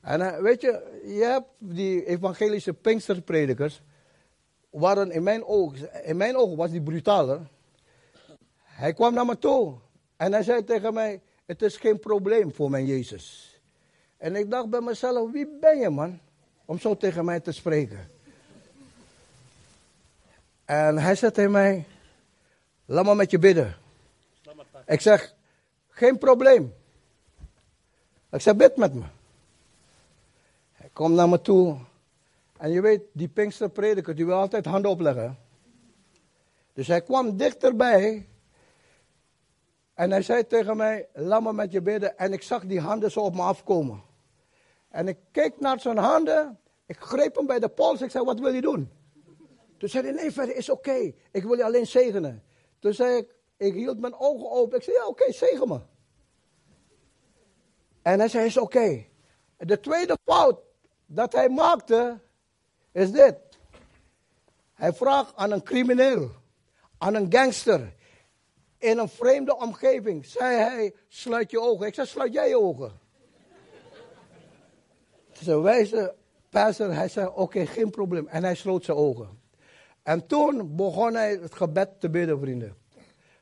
[0.00, 3.82] En uh, weet je, je hebt die evangelische Pinksterpredikers
[4.74, 7.40] waren in mijn ogen, in mijn ogen was die brutaler.
[8.62, 9.74] Hij kwam naar me toe
[10.16, 13.58] en hij zei tegen mij, het is geen probleem voor mijn Jezus.
[14.16, 16.20] En ik dacht bij mezelf, wie ben je man,
[16.64, 18.10] om zo tegen mij te spreken?
[20.64, 21.84] En hij zei tegen mij,
[22.84, 23.76] laat maar met je bidden.
[24.86, 25.34] Ik zeg,
[25.88, 26.74] geen probleem.
[28.30, 29.04] Ik zeg, bid met me.
[30.72, 31.78] Hij komt naar me toe.
[32.58, 35.38] En je weet, die Pinksterprediker, die wil altijd handen opleggen.
[36.72, 38.28] Dus hij kwam dichterbij.
[39.94, 42.18] En hij zei tegen mij, laat me met je bidden.
[42.18, 44.02] En ik zag die handen zo op me afkomen.
[44.88, 46.58] En ik keek naar zijn handen.
[46.86, 48.02] Ik greep hem bij de pols.
[48.02, 48.90] Ik zei, wat wil je doen?
[49.76, 51.12] Toen zei hij, nee verder, is oké.
[51.30, 52.42] Ik wil je alleen zegenen.
[52.78, 54.78] Toen zei ik, ik hield mijn ogen open.
[54.78, 55.80] Ik zei, ja oké, okay, zegen me.
[58.02, 59.04] En hij zei, is oké.
[59.56, 60.60] De tweede fout
[61.06, 62.20] dat hij maakte,
[62.94, 63.36] is dit.
[64.74, 66.30] Hij vraagt aan een crimineel,
[66.98, 67.94] aan een gangster,
[68.78, 71.86] in een vreemde omgeving, zei hij, sluit je ogen.
[71.86, 72.92] Ik zei, sluit jij je ogen.
[75.32, 76.14] Zijn wijze
[76.50, 78.28] pastor, hij zei, oké, geen probleem.
[78.28, 79.42] En hij sloot zijn ogen.
[80.02, 82.76] En toen begon hij het gebed te bidden, vrienden.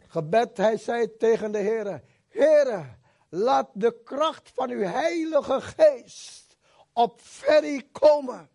[0.08, 6.56] Gebed, hij zei tegen de Heer, Heer, laat de kracht van uw heilige geest
[6.92, 8.48] op Ferry komen.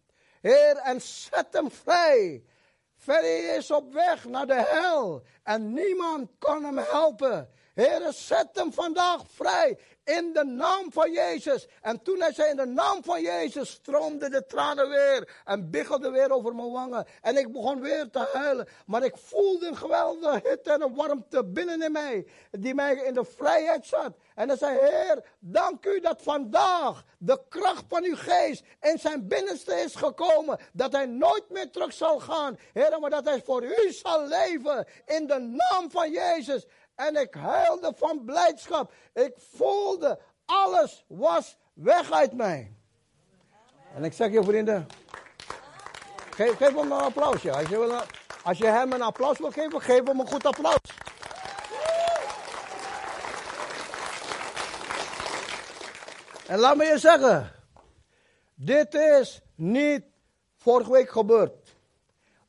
[0.47, 2.43] Heer, en zet hem vrij.
[2.95, 7.49] Ferry is op weg naar de hel en niemand kan hem helpen.
[7.77, 11.67] Heer, zet hem vandaag vrij in de naam van Jezus.
[11.81, 16.11] En toen hij zei in de naam van Jezus, stroomden de tranen weer en biggelden
[16.11, 17.07] weer over mijn wangen.
[17.21, 18.67] En ik begon weer te huilen.
[18.85, 23.13] Maar ik voelde een geweldige hitte en een warmte binnen in mij, die mij in
[23.13, 24.17] de vrijheid zat.
[24.35, 29.27] En hij zei, Heer, dank u dat vandaag de kracht van uw geest in zijn
[29.27, 30.59] binnenste is gekomen.
[30.73, 32.57] Dat hij nooit meer terug zal gaan.
[32.73, 36.65] Heer, maar dat hij voor u zal leven in de naam van Jezus.
[36.97, 38.93] En ik huilde van blijdschap.
[39.13, 42.75] Ik voelde, alles was weg uit mij.
[43.95, 44.87] En ik zeg je vrienden,
[46.29, 47.51] geef, geef hem een applausje.
[47.51, 48.01] Als je, wil,
[48.43, 50.77] als je hem een applaus wil geven, geef hem een goed applaus.
[56.47, 57.51] En laat me je zeggen,
[58.55, 60.03] dit is niet
[60.55, 61.75] vorige week gebeurd.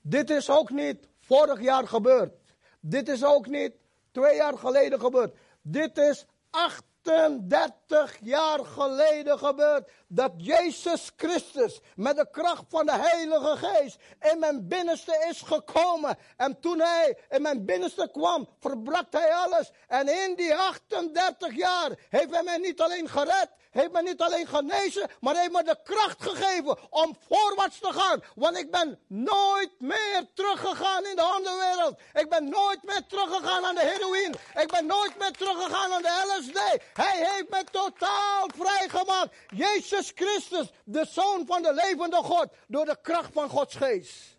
[0.00, 2.32] Dit is ook niet vorig jaar gebeurd.
[2.80, 3.72] Dit is ook niet
[4.18, 5.34] twee jaar geleden gebeurd.
[5.62, 9.90] Dit is 38 jaar geleden gebeurd.
[10.08, 13.98] Dat Jezus Christus met de kracht van de Heilige Geest
[14.32, 16.18] in mijn binnenste is gekomen.
[16.36, 19.70] En toen hij in mijn binnenste kwam, verbrak hij alles.
[19.88, 24.46] En in die 38 jaar heeft hij mij niet alleen gered, heeft me niet alleen
[24.46, 28.22] genezen, maar heeft me de kracht gegeven om voorwaarts te gaan.
[28.34, 32.00] Want ik ben nooit meer teruggegaan in de onderwereld.
[32.14, 34.34] Ik ben nooit meer teruggegaan aan de heroïne.
[34.62, 36.58] Ik ben nooit meer teruggegaan aan de LSD.
[36.92, 39.34] Hij heeft me totaal vrijgemaakt.
[39.54, 44.36] Jezus Christus, de Zoon van de levende God, door de kracht van Gods geest.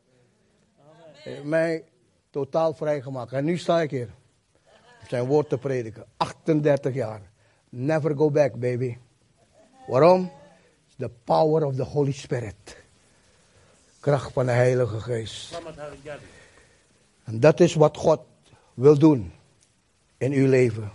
[1.12, 1.86] Heeft mij
[2.30, 3.32] totaal vrijgemaakt.
[3.32, 4.10] En nu sta ik hier.
[5.08, 6.06] Zijn woord te prediken.
[6.18, 7.22] 38 jaar.
[7.70, 8.98] Never go back, baby.
[9.90, 10.32] Waarom?
[10.98, 12.78] The power of the Holy Spirit.
[14.00, 15.62] Kracht van de Heilige Geest.
[17.24, 18.20] En dat is wat God
[18.74, 19.32] wil doen
[20.18, 20.92] in uw leven.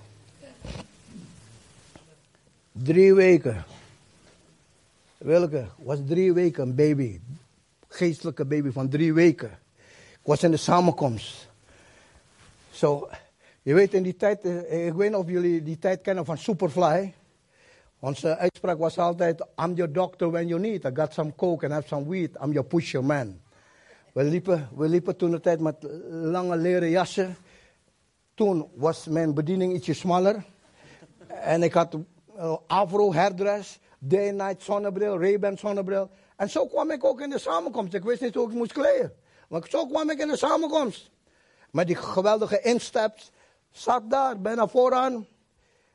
[2.72, 3.64] Drie weken.
[5.18, 5.66] Welke?
[5.76, 7.20] Was drie weken een baby.
[7.88, 9.50] Geestelijke baby van drie weken.
[10.11, 11.48] Ik was in de samenkomst.
[12.70, 13.09] Zo,
[13.62, 16.38] je weet in die tijd, eh, ik weet niet of jullie die tijd kennen van
[16.38, 17.14] Superfly.
[18.05, 20.85] Onze uitspraak was altijd, I'm your doctor when you need.
[20.85, 22.37] I got some coke and have some weed.
[22.43, 23.40] I'm your pusher man.
[24.12, 25.77] We liepen, we liepen toen de tijd met
[26.11, 27.37] lange leren jassen.
[28.35, 30.45] Toen was mijn bediening ietsje smaller.
[31.27, 31.95] En ik had
[32.37, 36.11] uh, afro, herdress, day night zonnebril, Ray-Ban zonnebril.
[36.37, 37.95] En zo kwam ik ook in de samenkomst.
[37.95, 39.12] Ik wist niet hoe ik moest kleden.
[39.49, 41.11] Maar zo kwam ik in de samenkomst.
[41.71, 43.33] Met die geweldige instaps.
[43.71, 45.27] Zat daar, bijna vooraan.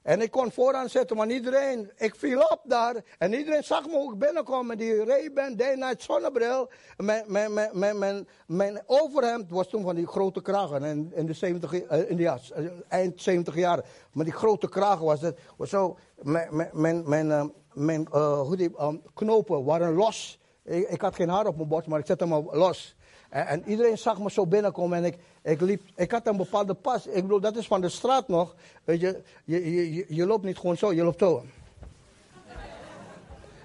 [0.10, 2.95] En ik kon vooraan zitten, maar iedereen, ik viel op daar.
[3.17, 6.70] En iedereen zag me binnenkwam met die Ray-Ban Day Night zonnebril.
[6.97, 10.84] Mijn, mijn, mijn, mijn, mijn, overhemd was toen van die grote kragen.
[10.84, 11.74] En in de, 70,
[12.07, 12.39] in de ja,
[12.88, 13.86] eind 70 jaar.
[14.12, 15.39] Maar die grote kragen was het.
[15.57, 18.76] Was zo, mijn, mijn, mijn, mijn uh, hoe die,
[19.14, 20.39] knopen waren los.
[20.64, 22.95] Ik, ik, had geen haar op mijn borst, maar ik zette hem los.
[23.30, 26.73] En, en, iedereen zag me zo binnenkomen en ik, ik, liep, ik had een bepaalde
[26.73, 27.07] pas.
[27.07, 28.55] Ik bedoel, dat is van de straat nog.
[28.84, 31.43] Weet je, je, je, je loopt niet gewoon zo, je loopt zo.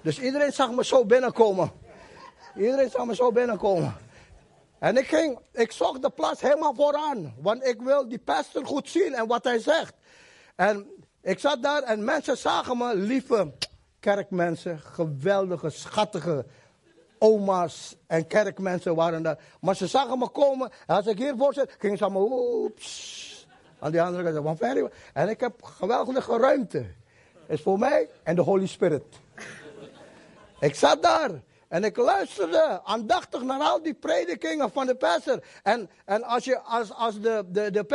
[0.02, 1.70] Dus iedereen zag me zo binnenkomen.
[2.56, 3.96] Iedereen zag me zo binnenkomen.
[4.78, 7.34] En ik ging, ik zocht de plaats helemaal vooraan.
[7.40, 9.94] Want ik wil die pastor goed zien en wat hij zegt.
[10.56, 10.86] En
[11.22, 13.52] ik zat daar en mensen zagen me, lieve
[14.00, 16.46] kerkmensen, geweldige, schattige
[17.18, 19.38] oma's en kerkmensen waren daar.
[19.60, 20.70] Maar ze zagen me komen.
[20.86, 23.46] En als ik hier voor zit, gingen ze allemaal oeps.
[23.78, 24.90] Aan die andere kant van Ferry.
[25.12, 26.86] En ik heb geweldige ruimte.
[27.46, 29.04] Is voor mij en de Holy Spirit.
[30.60, 31.30] Ik zat daar.
[31.68, 35.44] En ik luisterde aandachtig naar al die predikingen van de pastor.
[35.62, 37.86] En, en als, je, als, als de, de, de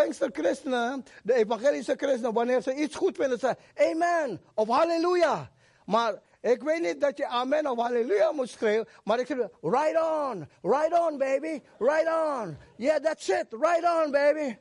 [1.23, 5.49] de evangelische christenen, wanneer ze iets goed vinden, zeggen amen of halleluja.
[5.85, 8.87] Maar ik weet niet dat je amen of halleluja moet schreeuwen.
[9.03, 12.57] Maar ik zeg, right on, right on baby, right on.
[12.75, 14.57] Yeah, that's it, right on baby.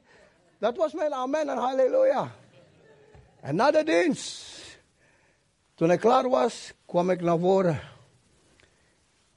[0.59, 2.31] Dat was mijn amen en halleluja.
[3.41, 4.57] En na de dienst,
[5.75, 7.81] toen ik klaar was, kwam ik naar voren.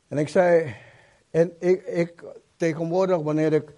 [0.07, 0.75] En ik zei,
[1.31, 2.23] en ik, ik
[2.57, 3.73] tegenwoordig, wanneer ik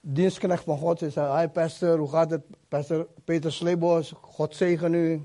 [0.00, 2.42] dienstknecht van God zei, hi pastor, hoe gaat het?
[2.68, 5.24] Pastor Peter Slebos, God zegen u.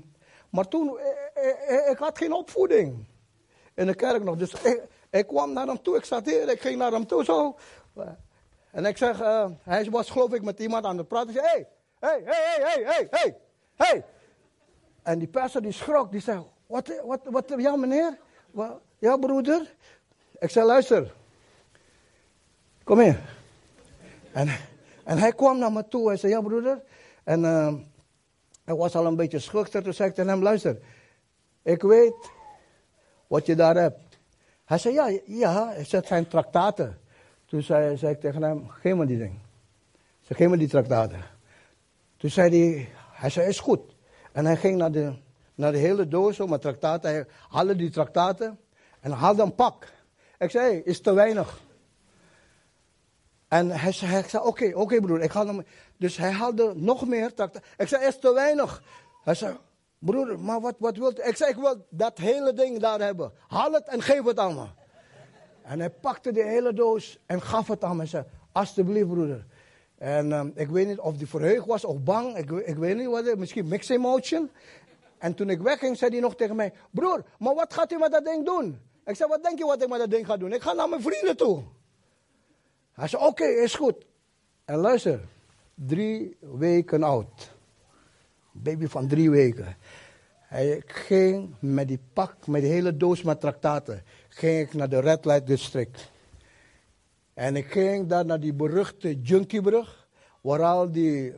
[0.50, 0.98] Maar toen,
[1.40, 3.06] ik, ik, ik, had geen opvoeding
[3.74, 4.36] in de kerk nog.
[4.36, 7.24] Dus ik, ik, kwam naar hem toe, ik zat hier, ik ging naar hem toe
[7.24, 7.56] zo.
[8.70, 11.28] En ik zeg, uh, hij was geloof ik met iemand aan het praten.
[11.28, 11.66] Ik zei, hey,
[11.98, 13.36] hey, hey, hey, hey,
[13.76, 14.04] hey.
[15.02, 18.18] En die pastor die schrok, die zei, wat, wat, wat, ja meneer?
[18.98, 19.74] Ja broeder?
[20.38, 21.14] Ik zei, luister.
[22.84, 23.20] Kom hier.
[24.32, 24.48] En,
[25.04, 26.08] en hij kwam naar me toe.
[26.08, 26.82] Hij zei, ja broeder.
[27.24, 27.42] En
[28.64, 29.82] hij was al een beetje schuchter.
[29.82, 30.78] Toen zei ik tegen hem, luister.
[31.62, 32.30] Ik weet
[33.26, 34.18] wat je daar hebt.
[34.64, 35.72] Hij zei, ja, ja.
[35.72, 36.98] Het zijn traktaten.
[37.46, 39.38] Toen zei, ik tegen hem, geef me die ding.
[40.20, 41.22] Ze geef me die traktaten.
[42.16, 43.80] Toen zei hij, hij zei, is goed.
[44.32, 45.12] En hij ging naar de,
[45.54, 47.10] naar de hele doos met traktaten.
[47.10, 48.58] Hij haalde die traktaten
[49.00, 49.92] en haalde een pak.
[50.38, 51.60] Ik zei, is te weinig.
[53.48, 55.62] En hij zei, oké, oké broer, ik ga nog
[55.96, 57.68] Dus hij haalde nog meer traktaten.
[57.76, 58.82] Ik zei, is te weinig.
[59.24, 59.56] Hij zei,
[59.98, 61.18] broer, maar wat, wat wilt?
[61.18, 63.32] Ik zei, ik wil dat hele ding daar hebben.
[63.48, 64.66] Haal het en geef het aan me.
[65.62, 67.98] En hij pakte die hele doos en gaf het aan me.
[67.98, 69.46] Hij zei, alsjeblieft broeder.
[69.98, 72.36] En um, ik weet niet of hij verheugd was of bang.
[72.36, 74.50] Ik, ik weet niet wat, misschien mixed emotion.
[75.18, 78.12] En toen ik wegging, zei hij nog tegen mij: Broer, maar wat gaat u met
[78.12, 78.80] dat ding doen?
[79.04, 80.52] Ik zei: Wat denk je wat ik met dat ding ga doen?
[80.52, 81.62] Ik ga naar mijn vrienden toe.
[82.92, 84.06] Hij zei: Oké, is goed.
[84.64, 85.20] En luister,
[85.74, 87.56] drie weken oud.
[88.62, 89.76] Baby van drie weken.
[90.40, 95.00] Hij ging met die pak, met die hele doos met traktaten, ging ik naar de
[95.00, 96.10] Red Light District.
[97.34, 100.08] En ik ging daar naar die beruchte Junkiebrug,
[100.40, 101.34] waar al die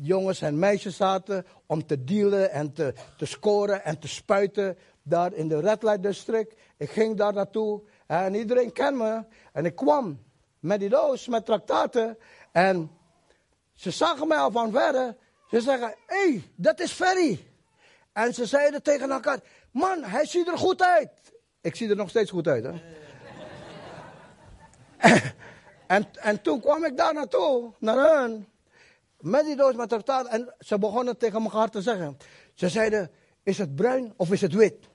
[0.00, 5.32] jongens en meisjes zaten om te dealen en te, te scoren en te spuiten daar
[5.32, 6.54] in de Red Light District.
[6.76, 9.24] Ik ging daar naartoe en iedereen kent me.
[9.52, 10.18] En ik kwam
[10.58, 12.18] met die doos met traktaten
[12.52, 12.90] en
[13.74, 15.16] ze zagen mij al van verre.
[15.50, 17.46] Ze zeggen, hé, hey, dat is Ferry.
[18.12, 19.38] En ze zeiden tegen elkaar,
[19.70, 21.10] man, hij ziet er goed uit.
[21.60, 22.72] Ik zie er nog steeds goed uit, hè.
[25.96, 28.48] en, en toen kwam ik daar naartoe, naar hen.
[29.20, 30.26] Met die doos met traktaat.
[30.26, 32.16] En ze begonnen tegen elkaar te zeggen.
[32.54, 33.10] Ze zeiden,
[33.42, 34.88] is het bruin of is het wit?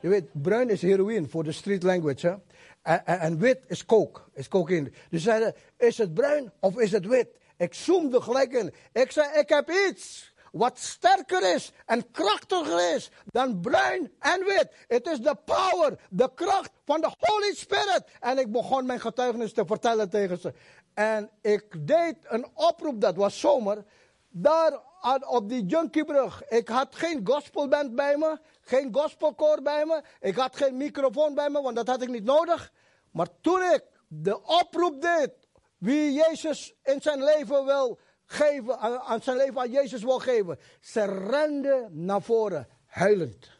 [0.00, 2.40] Je weet, bruin is heroïne voor de street language.
[2.82, 2.94] Hè?
[2.94, 4.90] En, wit is coke, is cocaïne.
[5.10, 7.28] Dus ze zeiden, is het bruin of is het wit?
[7.56, 8.74] Ik zoomde gelijk in.
[8.92, 14.68] Ik zei, ik heb iets wat sterker is en krachtiger is dan bruin en wit.
[14.88, 18.04] Het is de power, de kracht van de Holy Spirit.
[18.20, 20.54] En ik begon mijn getuigenis te vertellen tegen ze.
[20.94, 23.84] En ik deed een oproep, dat was zomer,
[24.28, 24.80] daar
[25.26, 26.48] op die Junkiebrug.
[26.48, 30.02] Ik had geen gospelband bij me, geen gospelkoor bij me.
[30.20, 32.72] Ik had geen microfoon bij me, want dat had ik niet nodig.
[33.10, 35.30] Maar toen ik de oproep deed,
[35.78, 40.58] wie Jezus in zijn leven wil geven, aan zijn leven aan Jezus wil geven.
[40.80, 43.50] Ze renden naar voren, huilend.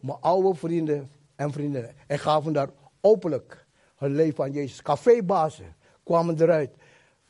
[0.00, 1.94] Mijn oude vrienden en vriendinnen.
[2.06, 2.68] En gaven daar
[3.00, 3.66] openlijk
[3.96, 4.82] hun leven aan Jezus.
[4.82, 6.70] Cafébazen kwamen eruit.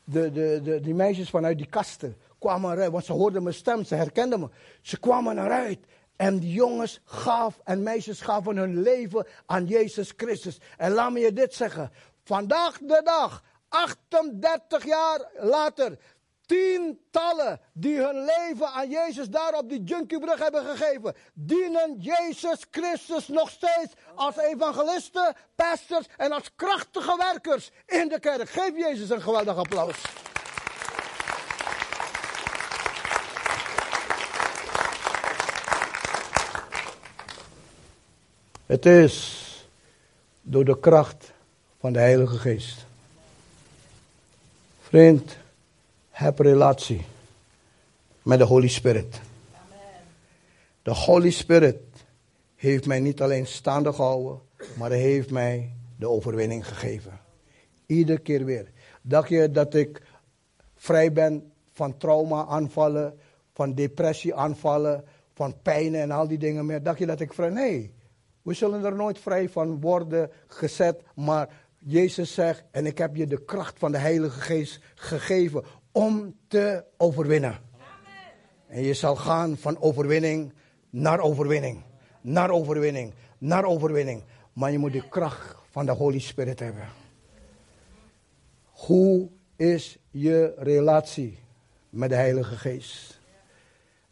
[0.03, 3.83] De, de, de, die meisjes vanuit die kasten kwamen eruit, want ze hoorden mijn stem,
[3.83, 4.49] ze herkenden me.
[4.81, 5.79] Ze kwamen eruit.
[6.15, 10.59] En die jongens gaven en meisjes gaven hun leven aan Jezus Christus.
[10.77, 11.91] En laat me je dit zeggen.
[12.23, 13.43] Vandaag de dag,
[13.75, 15.97] 38 jaar later,
[16.45, 23.27] tientallen die hun leven aan Jezus daar op die Junkiebrug hebben gegeven, dienen Jezus Christus
[23.27, 28.49] nog steeds als evangelisten, pastors en als krachtige werkers in de kerk.
[28.49, 30.01] Geef Jezus een geweldig applaus.
[38.65, 39.43] Het is
[40.41, 41.33] door de kracht
[41.79, 42.84] van de Heilige Geest.
[44.95, 45.37] Vriend,
[46.09, 47.05] heb relatie
[48.21, 49.21] met de Holy Spirit.
[50.81, 51.77] De Holy Spirit
[52.55, 54.39] heeft mij niet alleen staande gehouden,
[54.77, 57.19] Maar hij heeft mij de overwinning gegeven.
[57.85, 58.71] Iedere keer weer.
[59.01, 60.01] Dacht je dat ik
[60.75, 63.19] vrij ben van trauma aanvallen,
[63.53, 66.83] van depressie aanvallen, van pijn en al die dingen meer?
[66.83, 67.49] Dacht je dat ik vrij?
[67.49, 67.93] Nee.
[68.41, 71.49] We zullen er nooit vrij van worden gezet, maar
[71.87, 76.83] Jezus zegt, en ik heb je de kracht van de Heilige Geest gegeven om te
[76.97, 77.59] overwinnen.
[78.67, 80.53] En je zal gaan van overwinning
[80.89, 81.83] naar overwinning,
[82.21, 84.23] naar overwinning, naar overwinning.
[84.53, 86.87] Maar je moet de kracht van de Holy Spirit hebben.
[88.65, 91.39] Hoe is je relatie
[91.89, 93.19] met de Heilige Geest?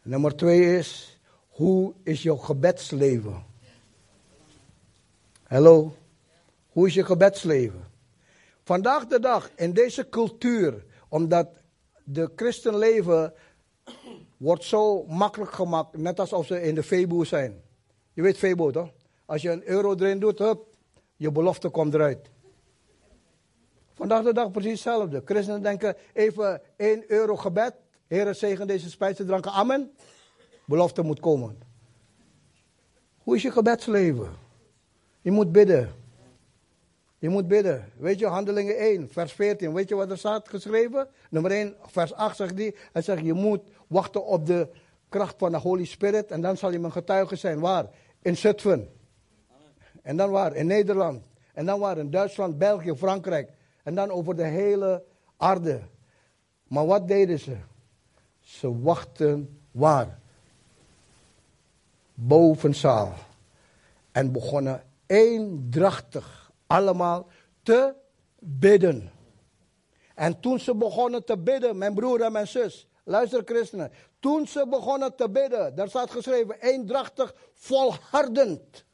[0.02, 3.44] Nummer twee is, hoe is jouw gebedsleven?
[5.42, 5.94] Hallo?
[6.74, 7.84] Hoe is je gebedsleven?
[8.62, 11.48] Vandaag de dag, in deze cultuur, omdat
[12.04, 13.32] de christenleven
[14.36, 17.62] wordt zo makkelijk gemaakt, net alsof ze in de Febo zijn.
[18.12, 18.90] Je weet Febo toch?
[19.26, 20.66] Als je een euro erin doet, hup,
[21.16, 22.30] je belofte komt eruit.
[23.92, 25.22] Vandaag de dag precies hetzelfde.
[25.24, 27.74] Christenen denken even 1 euro gebed.
[28.06, 29.50] Heer, zegen deze spijsdranken.
[29.50, 29.90] Amen.
[30.64, 31.58] Belofte moet komen.
[33.18, 34.28] Hoe is je gebedsleven?
[35.20, 36.03] Je moet bidden.
[37.24, 37.84] Je moet bidden.
[37.96, 39.72] Weet je, handelingen 1, vers 14.
[39.72, 41.08] Weet je wat er staat geschreven?
[41.30, 42.74] Nummer 1, vers 8 zegt hij.
[42.92, 44.68] Hij zegt, je moet wachten op de
[45.08, 46.30] kracht van de Holy Spirit.
[46.30, 47.60] En dan zal je mijn getuige zijn.
[47.60, 47.86] Waar?
[48.22, 48.88] In Zutphen.
[50.02, 50.54] En dan waar?
[50.54, 51.22] In Nederland.
[51.54, 51.98] En dan waar?
[51.98, 53.50] In Duitsland, België, Frankrijk.
[53.82, 55.04] En dan over de hele
[55.36, 55.80] aarde.
[56.68, 57.56] Maar wat deden ze?
[58.40, 60.18] Ze wachten waar?
[62.14, 63.12] Bovenzaal.
[64.12, 67.26] En begonnen eendrachtig allemaal
[67.62, 67.94] te
[68.38, 69.12] bidden.
[70.14, 74.66] En toen ze begonnen te bidden, mijn broer en mijn zus, luister christenen, toen ze
[74.68, 78.84] begonnen te bidden, daar staat geschreven, eendrachtig, volhardend.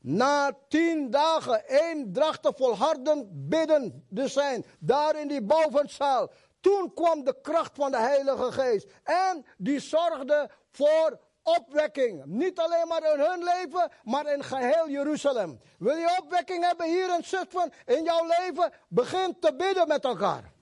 [0.00, 6.30] Na tien dagen eendrachtig volhardend bidden dus zijn, daar in die bovenzaal.
[6.60, 8.92] Toen kwam de kracht van de Heilige Geest.
[9.02, 12.24] En die zorgde voor opwekking.
[12.24, 15.60] Niet alleen maar in hun leven, maar in geheel Jeruzalem.
[15.78, 18.72] Wil je opwekking hebben hier in Zutphen, in jouw leven?
[18.88, 20.52] Begin te bidden met elkaar.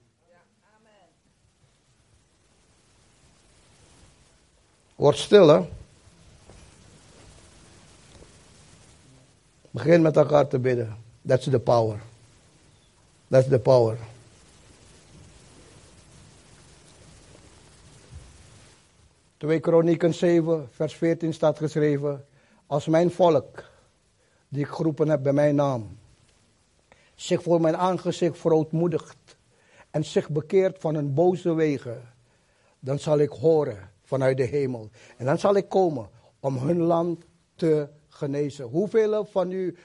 [4.95, 5.69] Word stil, hè.
[9.71, 10.97] Begin met elkaar te bidden.
[11.27, 12.01] That's the power.
[13.27, 13.97] That's the power.
[19.43, 22.25] 2 Kronieken 7, vers 14 staat geschreven.
[22.67, 23.63] Als mijn volk,
[24.49, 25.97] die ik geroepen heb bij mijn naam,
[27.15, 29.37] zich voor mijn aangezicht verootmoedigt
[29.91, 32.01] en zich bekeert van hun boze wegen,
[32.79, 34.89] dan zal ik horen vanuit de hemel.
[35.17, 37.25] En dan zal ik komen om hun land
[37.55, 38.65] te genezen.
[38.65, 39.75] Hoeveel van u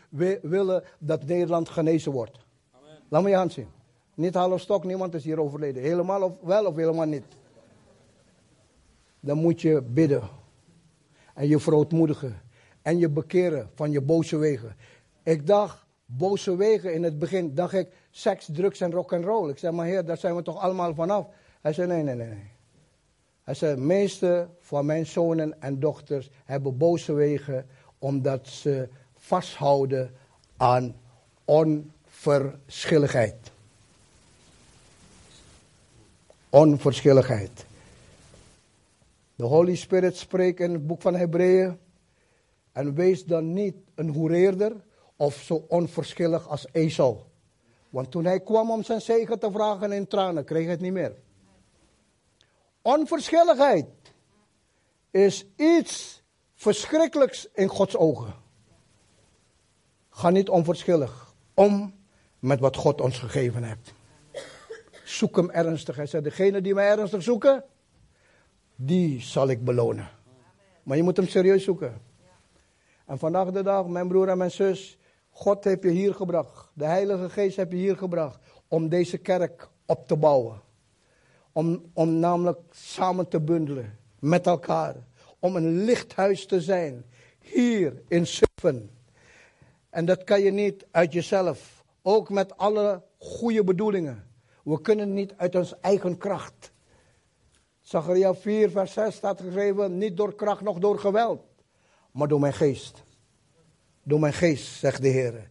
[0.42, 2.38] willen dat Nederland genezen wordt?
[2.72, 2.98] Amen.
[3.08, 3.68] Laat me je hand zien.
[4.14, 5.82] Niet half stok, niemand is hier overleden.
[5.82, 7.37] Helemaal of wel of helemaal niet
[9.20, 10.22] dan moet je bidden.
[11.34, 12.40] En je verootmoedigen.
[12.82, 14.76] En je bekeren van je boze wegen.
[15.22, 19.50] Ik dacht, boze wegen in het begin, dacht ik, seks, drugs en rock and roll.
[19.50, 21.26] Ik zei, maar heer, daar zijn we toch allemaal vanaf?
[21.60, 22.50] Hij zei, nee, nee, nee.
[23.42, 27.66] Hij zei, meeste van mijn zonen en dochters hebben boze wegen,
[27.98, 30.14] omdat ze vasthouden
[30.56, 30.96] aan
[31.44, 33.50] onverschilligheid.
[36.48, 37.66] Onverschilligheid.
[39.38, 41.78] De Holy Spirit spreekt in het boek van Hebreeën.
[42.72, 44.84] En wees dan niet een hoereerder
[45.16, 47.18] of zo onverschillig als Esau.
[47.90, 50.92] Want toen hij kwam om zijn zegen te vragen in tranen, kreeg hij het niet
[50.92, 51.16] meer.
[52.82, 53.86] Onverschilligheid
[55.10, 56.22] is iets
[56.54, 58.34] verschrikkelijks in Gods ogen.
[60.10, 61.94] Ga niet onverschillig om
[62.38, 63.94] met wat God ons gegeven heeft.
[65.04, 65.96] Zoek hem ernstig.
[65.96, 67.64] Hij zei, degene die mij ernstig zoeken,
[68.80, 70.08] die zal ik belonen.
[70.82, 72.00] Maar je moet hem serieus zoeken.
[73.06, 74.98] En vandaag de dag, mijn broer en mijn zus,
[75.30, 76.70] God heeft je hier gebracht.
[76.72, 80.60] De Heilige Geest heeft je hier gebracht om deze kerk op te bouwen.
[81.52, 84.96] Om, om namelijk samen te bundelen met elkaar.
[85.38, 87.04] Om een lichthuis te zijn
[87.38, 88.90] hier in Zutphen.
[89.90, 91.84] En dat kan je niet uit jezelf.
[92.02, 94.26] Ook met alle goede bedoelingen.
[94.64, 96.72] We kunnen niet uit onze eigen kracht.
[97.88, 101.40] Zachariah 4, vers 6 staat geschreven, niet door kracht, nog door geweld,
[102.12, 103.02] maar door mijn geest.
[104.02, 105.50] Door mijn geest, zegt de Heer.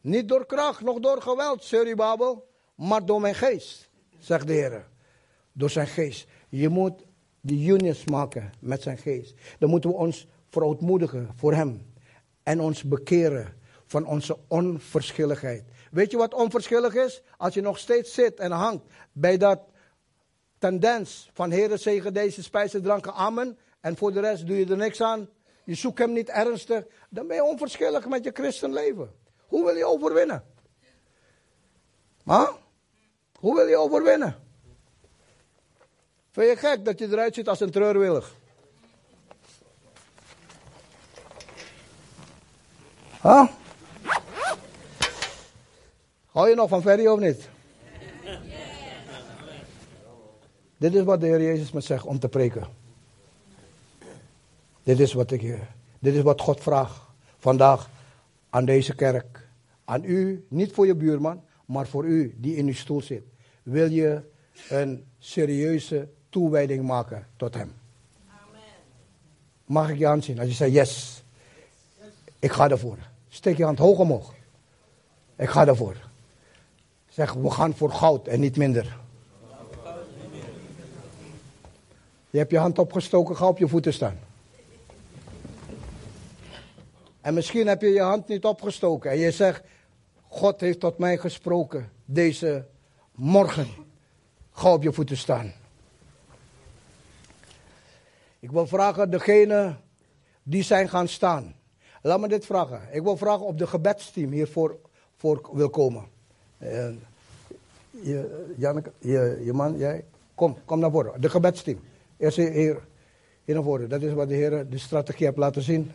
[0.00, 4.86] Niet door kracht, nog door geweld, Babel, maar door mijn geest, zegt de Heer.
[5.52, 6.26] Door zijn geest.
[6.48, 7.04] Je moet
[7.40, 9.34] die unions maken met zijn geest.
[9.58, 11.92] Dan moeten we ons verootmoedigen voor hem.
[12.42, 13.54] En ons bekeren
[13.86, 15.64] van onze onverschilligheid.
[15.90, 17.22] Weet je wat onverschillig is?
[17.36, 19.60] Als je nog steeds zit en hangt bij dat
[20.58, 23.58] tendens van Heer zegen deze spijzen, dranken, amen.
[23.80, 25.28] En voor de rest doe je er niks aan.
[25.64, 26.84] Je zoekt hem niet ernstig.
[27.10, 29.14] Dan ben je onverschillig met je christenleven.
[29.46, 30.44] Hoe wil je overwinnen?
[32.24, 32.48] Huh?
[33.38, 34.36] Hoe wil je overwinnen?
[36.30, 38.34] Vind je gek dat je eruit ziet als een treurwillig?
[43.22, 43.48] Huh?
[46.26, 47.48] Hou je nog van Ferry of niet?
[50.78, 52.66] Dit is wat de Heer Jezus me zegt om te preken.
[54.82, 55.58] Dit is wat ik
[55.98, 57.00] Dit is wat God vraagt
[57.38, 57.90] vandaag
[58.50, 59.48] aan deze kerk.
[59.84, 63.22] Aan u, niet voor je buurman, maar voor u die in uw stoel zit.
[63.62, 64.22] Wil je
[64.68, 67.72] een serieuze toewijding maken tot Hem?
[68.28, 68.60] Amen.
[69.64, 70.38] Mag ik je hand zien?
[70.38, 71.22] Als je zegt yes,
[72.38, 72.98] ik ga ervoor.
[73.28, 74.34] Steek je hand hoog omhoog.
[75.36, 75.96] Ik ga ervoor.
[77.08, 78.98] Zeg, we gaan voor goud en niet minder.
[82.30, 84.18] Je hebt je hand opgestoken, ga op je voeten staan.
[87.20, 89.62] En misschien heb je je hand niet opgestoken en je zegt,
[90.28, 92.66] God heeft tot mij gesproken deze
[93.14, 93.68] morgen.
[94.52, 95.52] Ga op je voeten staan.
[98.40, 99.76] Ik wil vragen degene
[100.42, 101.54] die zijn gaan staan.
[102.02, 102.80] Laat me dit vragen.
[102.92, 104.78] Ik wil vragen of de gebedsteam hiervoor
[105.16, 106.04] voor wil komen.
[107.90, 110.04] Je, Janneke, je, je man, jij,
[110.34, 111.20] kom, kom naar voren.
[111.20, 111.80] De gebedsteam.
[112.18, 112.86] Eerst hier,
[113.44, 113.88] hier naar voren.
[113.88, 115.92] Dat is wat de Heer de strategie heeft laten zien.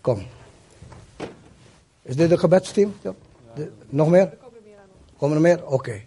[0.00, 0.26] Kom.
[2.02, 2.94] Is dit de gebedsteam?
[3.02, 3.14] Ja.
[3.54, 4.38] De, nog meer?
[5.16, 5.66] Komen er meer?
[5.66, 6.02] Oké.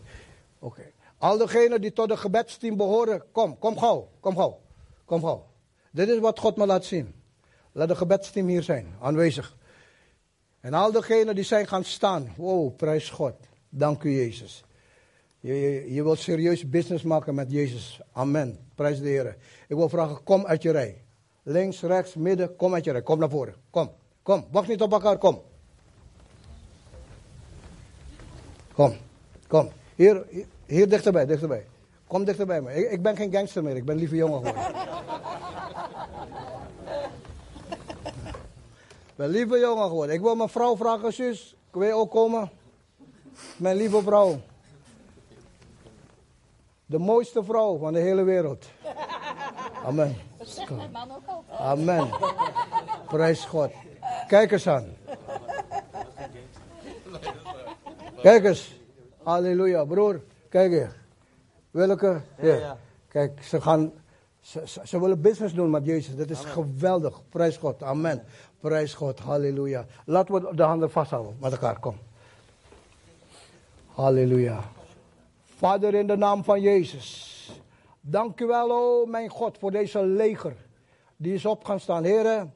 [0.59, 0.91] Oké.
[1.17, 4.59] Al degenen die tot de gebedsteam behoren, kom, kom gauw, kom gauw,
[5.05, 5.45] kom gauw.
[5.91, 7.13] Dit is wat God me laat zien.
[7.71, 9.55] Laat de gebedsteam hier zijn, aanwezig.
[10.59, 13.33] En al degenen die zijn gaan staan, wow, prijs God.
[13.69, 14.63] Dank u Jezus.
[15.43, 18.01] Je, je, wilt serieus business maken met Jezus.
[18.11, 18.59] Amen.
[18.75, 19.37] Prijs de Heer.
[19.67, 21.01] Ik wil vragen, kom uit je rij.
[21.43, 23.01] Links, rechts, midden, kom uit je rij.
[23.01, 23.55] Kom naar voren.
[23.69, 23.91] Kom,
[24.21, 24.45] kom.
[24.51, 25.41] Wacht niet op elkaar, kom.
[28.73, 28.93] Kom,
[29.47, 29.69] kom.
[29.95, 30.25] Hier,
[30.65, 31.65] hier dichterbij, dichterbij.
[32.07, 32.73] Kom dichterbij me.
[32.73, 34.75] Ik, ik ben geen gangster meer, ik ben lieve jongen geworden.
[39.09, 40.15] ik ben lieve jongen geworden.
[40.15, 41.55] Ik wil mijn vrouw vragen, zus.
[41.69, 42.49] Kun je ook komen?
[43.57, 44.39] Mijn lieve vrouw.
[46.93, 48.65] De mooiste vrouw van de hele wereld.
[49.87, 50.15] Amen.
[50.37, 51.59] Dat zegt mijn man ook altijd.
[51.59, 52.09] Amen.
[53.07, 53.71] Prijs God.
[54.27, 54.85] Kijk eens aan.
[58.21, 58.79] Kijk eens.
[59.23, 60.21] Halleluja, broer.
[60.49, 60.95] Kijk hier.
[61.71, 62.21] Welke?
[62.41, 62.77] Ja.
[63.07, 63.91] Kijk, ze gaan.
[64.39, 66.15] Ze, ze, willen business doen met Jezus.
[66.15, 67.21] Dat is geweldig.
[67.29, 67.83] Prijs God.
[67.83, 68.23] Amen.
[68.59, 69.19] Prijs God.
[69.19, 69.85] Halleluja.
[70.05, 71.79] Laten we de handen vasthouden met elkaar.
[71.79, 71.95] Kom.
[73.87, 74.59] Halleluja.
[75.64, 77.49] Vader, in de naam van Jezus.
[78.01, 80.55] Dank u wel, oh mijn God, voor deze leger.
[81.18, 82.03] Die is op gaan staan.
[82.03, 82.53] Heren,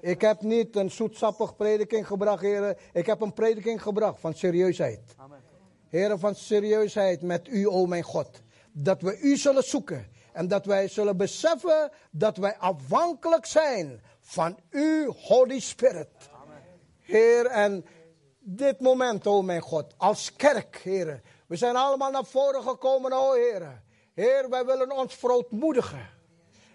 [0.00, 2.76] ik heb niet een zoetsappig prediking gebracht, heren.
[2.92, 5.00] Ik heb een prediking gebracht van serieusheid.
[5.88, 8.42] Heren, van serieusheid met u, o mijn God.
[8.72, 10.06] Dat we u zullen zoeken.
[10.32, 16.08] En dat wij zullen beseffen dat wij afhankelijk zijn van u, Holy Spirit.
[17.00, 17.84] Heer, en
[18.38, 21.22] dit moment, o mijn God, als kerk, heren.
[21.50, 23.84] We zijn allemaal naar voren gekomen, o heren.
[24.14, 26.10] Heer, wij willen ons verootmoedigen.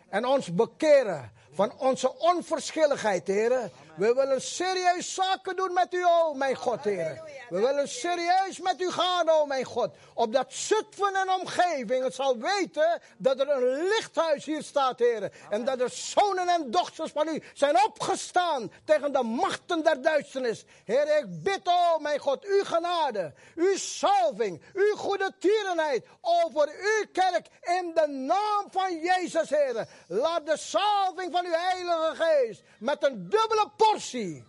[0.09, 3.71] En ons bekeren van onze onverschilligheid, heren.
[3.97, 7.21] We willen serieus zaken doen met u, oh mijn God, heren.
[7.49, 9.95] We willen serieus met u gaan, oh mijn God.
[10.13, 15.31] Opdat Zutphen en omgeving het zal weten dat er een lichthuis hier staat, heren.
[15.49, 20.65] En dat er zonen en dochters van u zijn opgestaan tegen de machten der duisternis.
[20.85, 27.05] Heer, ik bid, oh mijn God, uw genade, uw salving, uw goede tierenheid over uw
[27.11, 29.87] kerk in de naam van Jezus, heren.
[30.07, 34.43] Laat de salving van uw heilige geest met een dubbele portie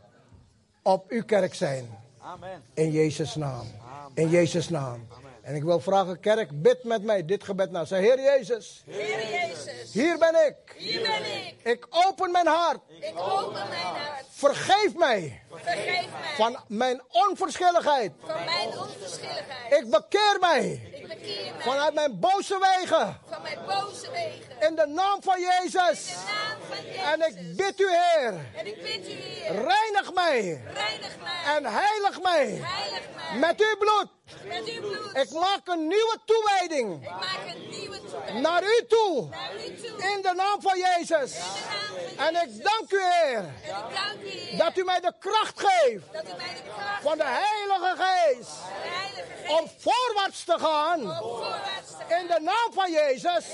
[0.83, 1.99] op uw kerk zijn.
[2.19, 2.63] Amen.
[2.75, 3.67] In Jezus' naam.
[4.15, 5.07] In Jezus' naam.
[5.47, 7.85] En ik wil vragen, kerk, bid met mij dit gebed na.
[7.85, 8.83] Zeg, Heer Jezus.
[8.87, 9.93] Heer Jezus.
[9.93, 10.75] Hier ben ik.
[10.77, 11.55] Hier ben ik.
[11.63, 12.81] Ik open mijn hart.
[13.01, 14.25] Ik open mijn hart.
[14.31, 15.43] Vergeef mij.
[15.51, 16.35] Vergeef mij.
[16.37, 18.13] Van mijn onverschilligheid.
[18.21, 19.73] Van mijn onverschilligheid.
[19.73, 20.91] Ik bekeer mij.
[20.93, 21.63] Ik bekeer mij.
[21.63, 23.21] Vanuit mijn boze wegen.
[23.29, 24.69] Van mijn boze wegen.
[24.69, 26.09] In de naam van Jezus.
[26.09, 27.03] In de naam van Jezus.
[27.13, 28.35] En ik bid u, Heer.
[28.55, 29.53] En ik bid u, Heer.
[29.53, 30.63] Reinig mij.
[30.75, 31.57] Reinig mij.
[31.57, 32.47] En heilig mij.
[32.47, 33.39] Heilig mij.
[33.39, 34.16] Met uw bloed.
[34.49, 35.17] Met uw bloed.
[35.17, 38.33] Ik maak een nieuwe toewijding Ik maak een nieuwe toekomst.
[38.35, 39.29] naar u toe.
[39.31, 40.03] Naar u toe.
[40.15, 41.35] In de naam van Jezus.
[41.35, 43.49] In de naam van En ik dank u, Heer, En
[43.89, 47.03] ik dank u, Heer, dat u mij de kracht geeft dat u mij de kracht
[47.03, 52.05] van de Heilige Geest van de Heilige Geest om voorwaarts te gaan om voorwaarts te
[52.09, 52.21] gaan.
[52.21, 53.45] in de naam van Jezus,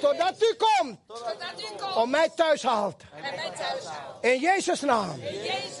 [0.00, 3.02] totdat u komt Totdat u komt om mij thuis haalt.
[3.14, 4.24] en mij thuis houdt.
[4.24, 5.20] In Jezus' naam.
[5.22, 5.78] In Jezus'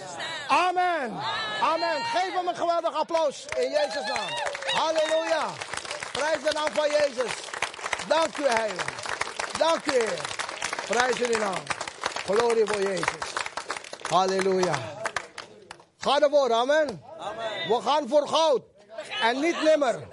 [0.48, 0.58] naam.
[0.66, 1.20] Amen.
[1.62, 2.04] Amen.
[2.04, 4.41] Geef hem een geweldig applaus in Jezus' naam.
[4.66, 5.46] Halleluja.
[6.12, 7.32] Prijs de naam van Jezus.
[8.08, 8.84] Dank u, Heilige.
[9.58, 10.20] Dank u, Heer.
[10.86, 11.62] Prijs in uw naam.
[12.24, 13.32] Glorie voor Jezus.
[14.08, 14.74] Halleluja.
[15.98, 17.02] Ga ervoor, amen.
[17.68, 18.62] We gaan voor goud.
[19.22, 20.08] En niet nimmer.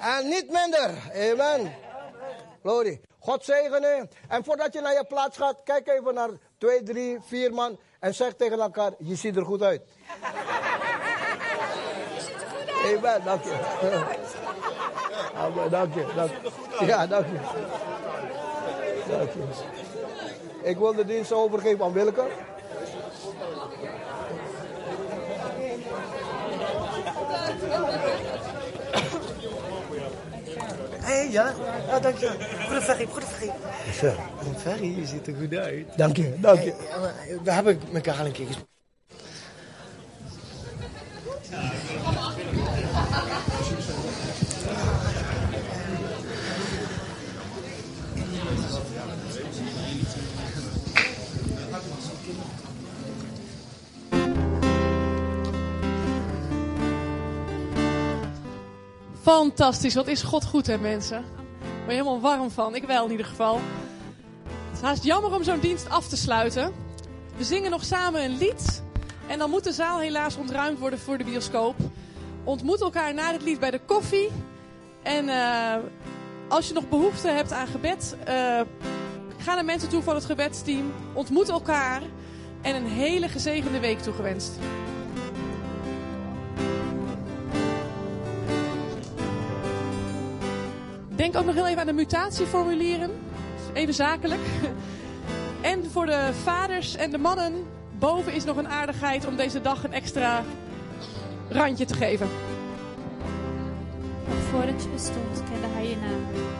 [0.00, 0.90] En niet minder.
[1.14, 1.74] Amen.
[2.62, 3.00] Glorie.
[3.18, 4.08] God zegene.
[4.28, 7.78] En voordat je naar je plaats gaat, kijk even naar twee, drie, vier man.
[8.00, 9.82] En zeg tegen elkaar, je ziet er goed uit.
[12.84, 13.56] Amen, dank je.
[15.34, 16.06] Amen, dank je.
[16.14, 16.86] Dank je.
[16.86, 17.38] Ja, dank je.
[19.10, 20.68] Dank je.
[20.68, 22.24] Ik wil de dienst overgeven aan Wilke.
[31.00, 31.54] Hé, hey, ja.
[31.88, 32.30] Oh, dank je.
[32.66, 33.52] Goede Ferry, goede Ferry.
[34.56, 35.86] Ferry, je ziet er goed uit.
[35.96, 36.74] Dank je, dank je.
[36.78, 37.12] Hey, Anna,
[37.42, 38.79] we hebben elkaar al een keer gesproken.
[59.30, 61.18] Fantastisch, wat is God goed hè mensen?
[61.18, 63.60] Ik ben je helemaal warm van, ik wel in ieder geval.
[64.44, 66.72] Het is haast jammer om zo'n dienst af te sluiten.
[67.36, 68.82] We zingen nog samen een lied
[69.26, 71.74] en dan moet de zaal helaas ontruimd worden voor de bioscoop.
[72.44, 74.28] Ontmoet elkaar na het lied bij de koffie.
[75.02, 75.76] En eh,
[76.48, 78.60] als je nog behoefte hebt aan gebed, eh,
[79.38, 80.92] ga naar mensen toe van het gebedsteam.
[81.12, 82.02] Ontmoet elkaar
[82.62, 84.52] en een hele gezegende week toegewenst.
[91.30, 93.10] Denk ook nog heel even aan de mutatieformulieren.
[93.72, 94.40] Even zakelijk.
[95.60, 97.52] En voor de vaders en de mannen,
[97.98, 100.42] boven is nog een aardigheid om deze dag een extra
[101.48, 102.28] randje te geven.
[104.50, 106.59] Voordat je bestond, kende hij je naam.